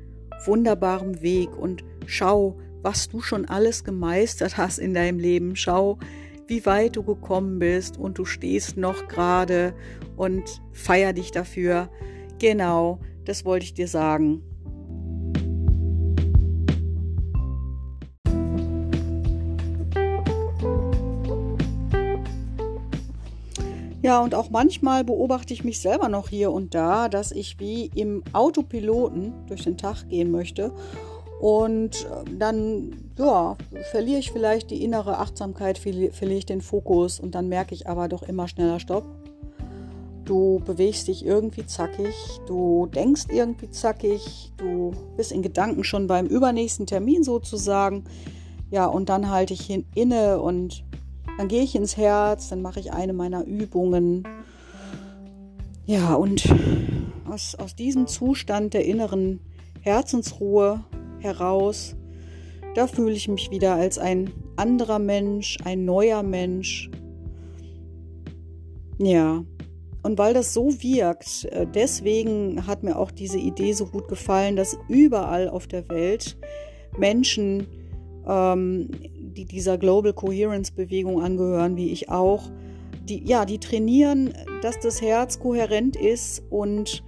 wunderbaren 0.46 1.22
Weg 1.22 1.56
und 1.58 1.84
schau, 2.06 2.58
was 2.84 3.08
du 3.08 3.22
schon 3.22 3.46
alles 3.46 3.84
gemeistert 3.84 4.58
hast 4.58 4.78
in 4.78 4.94
deinem 4.94 5.18
Leben. 5.18 5.56
Schau, 5.56 5.98
wie 6.48 6.66
weit 6.66 6.98
du 6.98 7.04
gekommen 7.04 7.58
bist 7.58 7.98
und 7.98 8.18
du 8.18 8.26
stehst 8.26 8.78
noch 8.78 9.08
gerade 9.08 9.74
und 10.18 10.62
feier 10.74 11.14
dich 11.14 11.32
dafür. 11.32 11.90
Genau, 12.40 13.00
das 13.26 13.46
wollte 13.46 13.66
ich 13.66 13.74
dir 13.74 13.88
sagen. 13.88 14.44
Ja, 24.02 24.20
und 24.20 24.36
auch 24.36 24.50
manchmal 24.50 25.06
beobachte 25.06 25.54
ich 25.54 25.64
mich 25.64 25.80
selber 25.80 26.10
noch 26.10 26.28
hier 26.28 26.52
und 26.52 26.76
da, 26.76 27.08
dass 27.08 27.32
ich 27.32 27.58
wie 27.62 27.90
im 27.96 28.22
Autopiloten 28.34 29.32
durch 29.48 29.64
den 29.64 29.78
Tag 29.78 30.10
gehen 30.10 30.30
möchte 30.30 30.74
und 31.44 32.06
äh, 32.06 32.24
dann, 32.40 32.96
ja, 33.18 33.58
verliere 33.92 34.20
ich 34.20 34.32
vielleicht 34.32 34.72
die 34.72 34.82
innere 34.82 35.18
Achtsamkeit, 35.18 35.78
verliere 35.78 36.38
ich 36.38 36.46
den 36.46 36.62
Fokus 36.62 37.20
und 37.20 37.36
dann 37.36 37.50
merke 37.50 37.76
ich 37.76 37.90
aber 37.90 38.08
doch 38.08 38.24
immer 38.24 38.48
schneller 38.48 38.80
Stopp. 38.80 39.04
Du 40.24 40.62
bewegst 40.66 41.10
dich 41.10 41.26
irgendwie 41.26 41.66
zackig, 41.66 42.16
du 42.48 42.86
denkst 42.96 43.26
irgendwie 43.30 43.70
zackig, 43.70 44.54
du 44.56 44.94
bist 45.18 45.34
in 45.34 45.42
Gedanken 45.42 45.84
schon 45.84 46.08
beim 46.08 46.28
übernächsten 46.28 46.86
Termin 46.86 47.26
sozusagen. 47.26 48.06
Ja, 48.72 48.86
und 48.86 49.10
dann 49.10 49.30
halte 49.30 49.54
ich 49.54 49.66
hin, 49.66 49.86
inne 49.96 50.40
und 50.40 50.86
dann 51.38 51.50
gehe 51.50 51.64
ich 51.64 51.76
ins 51.76 51.98
Herz, 51.98 52.48
dann 52.48 52.62
mache 52.62 52.80
ich 52.80 52.94
eine 52.94 53.12
meiner 53.12 53.44
Übungen. 53.44 54.26
Ja, 55.86 56.14
und 56.14 56.48
aus, 57.30 57.56
aus 57.56 57.76
diesem 57.76 58.08
Zustand 58.08 58.74
der 58.74 58.86
inneren 58.86 59.42
Herzensruhe 59.82 60.86
heraus. 61.24 61.96
Da 62.76 62.88
fühle 62.88 63.14
ich 63.14 63.28
mich 63.28 63.52
wieder 63.52 63.76
als 63.76 63.98
ein 63.98 64.32
anderer 64.56 65.00
Mensch, 65.00 65.58
ein 65.64 65.86
neuer 65.86 66.24
Mensch. 66.24 66.90
Ja, 69.00 69.44
und 70.04 70.18
weil 70.18 70.34
das 70.34 70.54
so 70.54 70.70
wirkt, 70.82 71.46
äh, 71.46 71.66
deswegen 71.66 72.68
hat 72.68 72.84
mir 72.84 72.98
auch 72.98 73.10
diese 73.10 73.40
Idee 73.40 73.72
so 73.74 73.86
gut 73.86 74.10
gefallen, 74.10 74.56
dass 74.56 74.78
überall 74.90 75.48
auf 75.48 75.66
der 75.66 75.88
Welt 75.90 76.38
Menschen, 76.98 77.68
ähm, 78.28 78.90
die 79.18 79.46
dieser 79.46 79.78
Global 79.78 80.14
Coherence 80.14 80.72
Bewegung 80.72 81.22
angehören, 81.22 81.78
wie 81.78 81.90
ich 81.90 82.10
auch, 82.10 82.52
die, 83.08 83.24
ja, 83.26 83.46
die 83.46 83.60
trainieren, 83.60 84.34
dass 84.62 84.80
das 84.80 85.02
Herz 85.02 85.40
kohärent 85.40 85.96
ist 85.96 86.44
und 86.50 87.04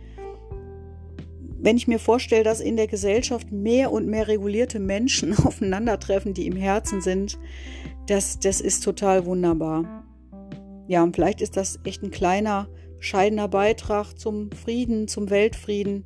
wenn 1.65 1.77
ich 1.77 1.87
mir 1.87 1.97
vorstelle, 1.97 2.43
dass 2.43 2.59
in 2.59 2.77
der 2.77 2.85
Gesellschaft 2.85 3.51
mehr 3.51 3.91
und 3.91 4.05
mehr 4.05 4.27
regulierte 4.27 4.79
Menschen 4.79 5.35
aufeinandertreffen, 5.45 6.35
die 6.35 6.45
im 6.45 6.55
Herzen 6.55 7.01
sind, 7.01 7.39
das, 8.05 8.39
das 8.39 8.61
ist 8.61 8.83
total 8.83 9.25
wunderbar. 9.25 10.05
Ja, 10.87 11.01
und 11.01 11.15
vielleicht 11.15 11.41
ist 11.41 11.57
das 11.57 11.79
echt 11.83 12.03
ein 12.03 12.11
kleiner, 12.11 12.69
bescheidener 12.99 13.47
Beitrag 13.47 14.13
zum 14.13 14.51
Frieden, 14.51 15.07
zum 15.07 15.31
Weltfrieden. 15.31 16.05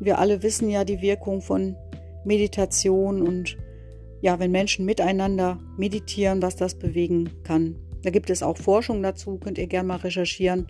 Wir 0.00 0.18
alle 0.18 0.42
wissen 0.42 0.68
ja 0.68 0.84
die 0.84 1.00
Wirkung 1.00 1.40
von 1.40 1.76
Meditation 2.24 3.22
und 3.22 3.56
ja, 4.22 4.40
wenn 4.40 4.50
Menschen 4.50 4.84
miteinander 4.86 5.60
meditieren, 5.76 6.42
was 6.42 6.56
das 6.56 6.80
bewegen 6.80 7.30
kann. 7.44 7.76
Da 8.02 8.10
gibt 8.10 8.28
es 8.28 8.42
auch 8.42 8.56
Forschung 8.56 9.04
dazu, 9.04 9.38
könnt 9.38 9.58
ihr 9.58 9.68
gerne 9.68 9.86
mal 9.86 9.98
recherchieren. 9.98 10.66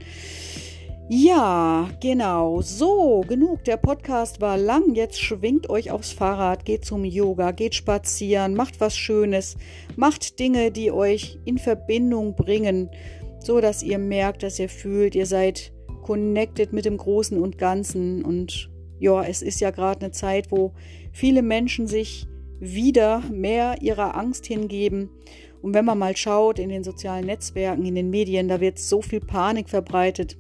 Ja, 1.08 1.88
genau. 2.00 2.62
So, 2.62 3.20
genug. 3.20 3.62
Der 3.62 3.76
Podcast 3.76 4.40
war 4.40 4.58
lang. 4.58 4.96
Jetzt 4.96 5.20
schwingt 5.20 5.70
euch 5.70 5.92
aufs 5.92 6.10
Fahrrad, 6.10 6.64
geht 6.64 6.84
zum 6.84 7.04
Yoga, 7.04 7.52
geht 7.52 7.76
spazieren, 7.76 8.54
macht 8.54 8.80
was 8.80 8.96
Schönes, 8.96 9.56
macht 9.94 10.40
Dinge, 10.40 10.72
die 10.72 10.90
euch 10.90 11.38
in 11.44 11.58
Verbindung 11.58 12.34
bringen, 12.34 12.90
so 13.38 13.60
dass 13.60 13.84
ihr 13.84 13.98
merkt, 13.98 14.42
dass 14.42 14.58
ihr 14.58 14.68
fühlt, 14.68 15.14
ihr 15.14 15.26
seid 15.26 15.72
connected 16.02 16.72
mit 16.72 16.86
dem 16.86 16.96
Großen 16.96 17.40
und 17.40 17.56
Ganzen. 17.56 18.24
Und 18.24 18.68
ja, 18.98 19.22
es 19.22 19.42
ist 19.42 19.60
ja 19.60 19.70
gerade 19.70 20.00
eine 20.00 20.10
Zeit, 20.10 20.50
wo 20.50 20.72
viele 21.12 21.42
Menschen 21.42 21.86
sich 21.86 22.26
wieder 22.58 23.22
mehr 23.30 23.76
ihrer 23.80 24.16
Angst 24.16 24.46
hingeben. 24.46 25.10
Und 25.62 25.72
wenn 25.72 25.84
man 25.84 25.98
mal 25.98 26.16
schaut 26.16 26.58
in 26.58 26.68
den 26.68 26.82
sozialen 26.82 27.26
Netzwerken, 27.26 27.86
in 27.86 27.94
den 27.94 28.10
Medien, 28.10 28.48
da 28.48 28.60
wird 28.60 28.80
so 28.80 29.02
viel 29.02 29.20
Panik 29.20 29.68
verbreitet 29.68 30.36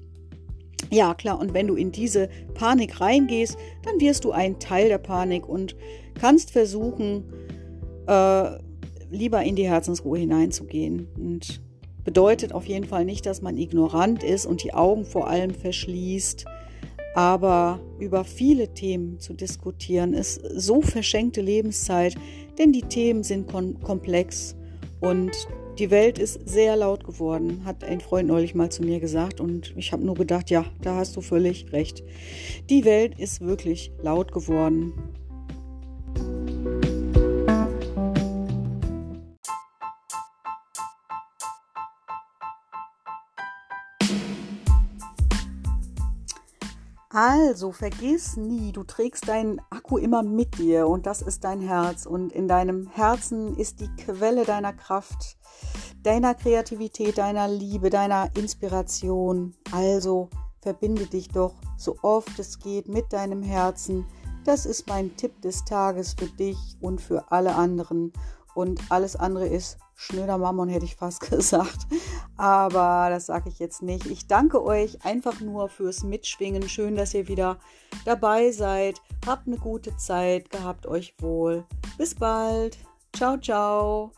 ja, 0.90 1.14
klar, 1.14 1.38
und 1.40 1.54
wenn 1.54 1.66
du 1.66 1.74
in 1.74 1.92
diese 1.92 2.28
Panik 2.54 3.00
reingehst, 3.00 3.56
dann 3.82 4.00
wirst 4.00 4.24
du 4.24 4.32
ein 4.32 4.58
Teil 4.58 4.88
der 4.88 4.98
Panik 4.98 5.48
und 5.48 5.76
kannst 6.14 6.50
versuchen, 6.50 7.24
äh, 8.06 8.50
lieber 9.10 9.42
in 9.42 9.56
die 9.56 9.68
Herzensruhe 9.68 10.18
hineinzugehen. 10.18 11.08
Und 11.16 11.60
Bedeutet 12.06 12.52
auf 12.52 12.66
jeden 12.66 12.86
Fall 12.86 13.04
nicht, 13.04 13.26
dass 13.26 13.42
man 13.42 13.58
ignorant 13.58 14.22
ist 14.22 14.46
und 14.46 14.62
die 14.62 14.72
Augen 14.72 15.04
vor 15.04 15.26
allem 15.26 15.50
verschließt. 15.50 16.44
Aber 17.16 17.80
über 17.98 18.22
viele 18.22 18.74
Themen 18.74 19.18
zu 19.18 19.34
diskutieren 19.34 20.14
ist 20.14 20.40
so 20.54 20.82
verschenkte 20.82 21.40
Lebenszeit, 21.40 22.14
denn 22.60 22.72
die 22.72 22.82
Themen 22.82 23.24
sind 23.24 23.50
komplex 23.50 24.54
und 25.00 25.32
die 25.78 25.90
Welt 25.90 26.18
ist 26.18 26.48
sehr 26.48 26.74
laut 26.76 27.04
geworden, 27.04 27.62
hat 27.64 27.84
ein 27.84 28.00
Freund 28.00 28.28
neulich 28.28 28.54
mal 28.54 28.70
zu 28.70 28.82
mir 28.82 28.98
gesagt 28.98 29.40
und 29.40 29.74
ich 29.76 29.92
habe 29.92 30.04
nur 30.04 30.14
gedacht, 30.14 30.48
ja, 30.48 30.64
da 30.80 30.96
hast 30.96 31.16
du 31.16 31.20
völlig 31.20 31.72
recht. 31.72 32.02
Die 32.70 32.84
Welt 32.84 33.18
ist 33.18 33.42
wirklich 33.42 33.92
laut 34.02 34.32
geworden. 34.32 34.94
Also 47.18 47.72
vergiss 47.72 48.36
nie, 48.36 48.72
du 48.72 48.82
trägst 48.82 49.26
deinen 49.26 49.58
Akku 49.70 49.96
immer 49.96 50.22
mit 50.22 50.58
dir 50.58 50.86
und 50.86 51.06
das 51.06 51.22
ist 51.22 51.44
dein 51.44 51.62
Herz 51.62 52.04
und 52.04 52.30
in 52.30 52.46
deinem 52.46 52.88
Herzen 52.88 53.56
ist 53.56 53.80
die 53.80 53.88
Quelle 53.96 54.44
deiner 54.44 54.74
Kraft, 54.74 55.38
deiner 56.06 56.34
Kreativität, 56.34 57.18
deiner 57.18 57.48
Liebe, 57.48 57.90
deiner 57.90 58.30
Inspiration. 58.36 59.54
Also 59.72 60.30
verbinde 60.60 61.06
dich 61.06 61.28
doch 61.28 61.54
so 61.76 61.96
oft 62.02 62.38
es 62.38 62.60
geht 62.60 62.88
mit 62.88 63.12
deinem 63.12 63.42
Herzen. 63.42 64.06
Das 64.44 64.66
ist 64.66 64.86
mein 64.86 65.16
Tipp 65.16 65.42
des 65.42 65.64
Tages 65.64 66.14
für 66.14 66.26
dich 66.26 66.56
und 66.80 67.00
für 67.00 67.32
alle 67.32 67.56
anderen 67.56 68.12
und 68.54 68.80
alles 68.88 69.16
andere 69.16 69.48
ist 69.48 69.78
schnöder 69.96 70.38
Mammon, 70.38 70.68
hätte 70.68 70.84
ich 70.84 70.94
fast 70.94 71.20
gesagt. 71.30 71.88
Aber 72.36 73.08
das 73.10 73.26
sage 73.26 73.48
ich 73.48 73.58
jetzt 73.58 73.82
nicht. 73.82 74.06
Ich 74.06 74.28
danke 74.28 74.62
euch 74.62 75.04
einfach 75.04 75.40
nur 75.40 75.68
fürs 75.68 76.04
Mitschwingen. 76.04 76.68
Schön, 76.68 76.94
dass 76.94 77.14
ihr 77.14 77.26
wieder 77.26 77.58
dabei 78.04 78.52
seid. 78.52 79.02
Habt 79.26 79.48
eine 79.48 79.58
gute 79.58 79.96
Zeit, 79.96 80.50
gehabt 80.50 80.86
euch 80.86 81.14
wohl. 81.18 81.64
Bis 81.98 82.14
bald. 82.14 82.78
Ciao, 83.12 83.36
ciao. 83.38 84.12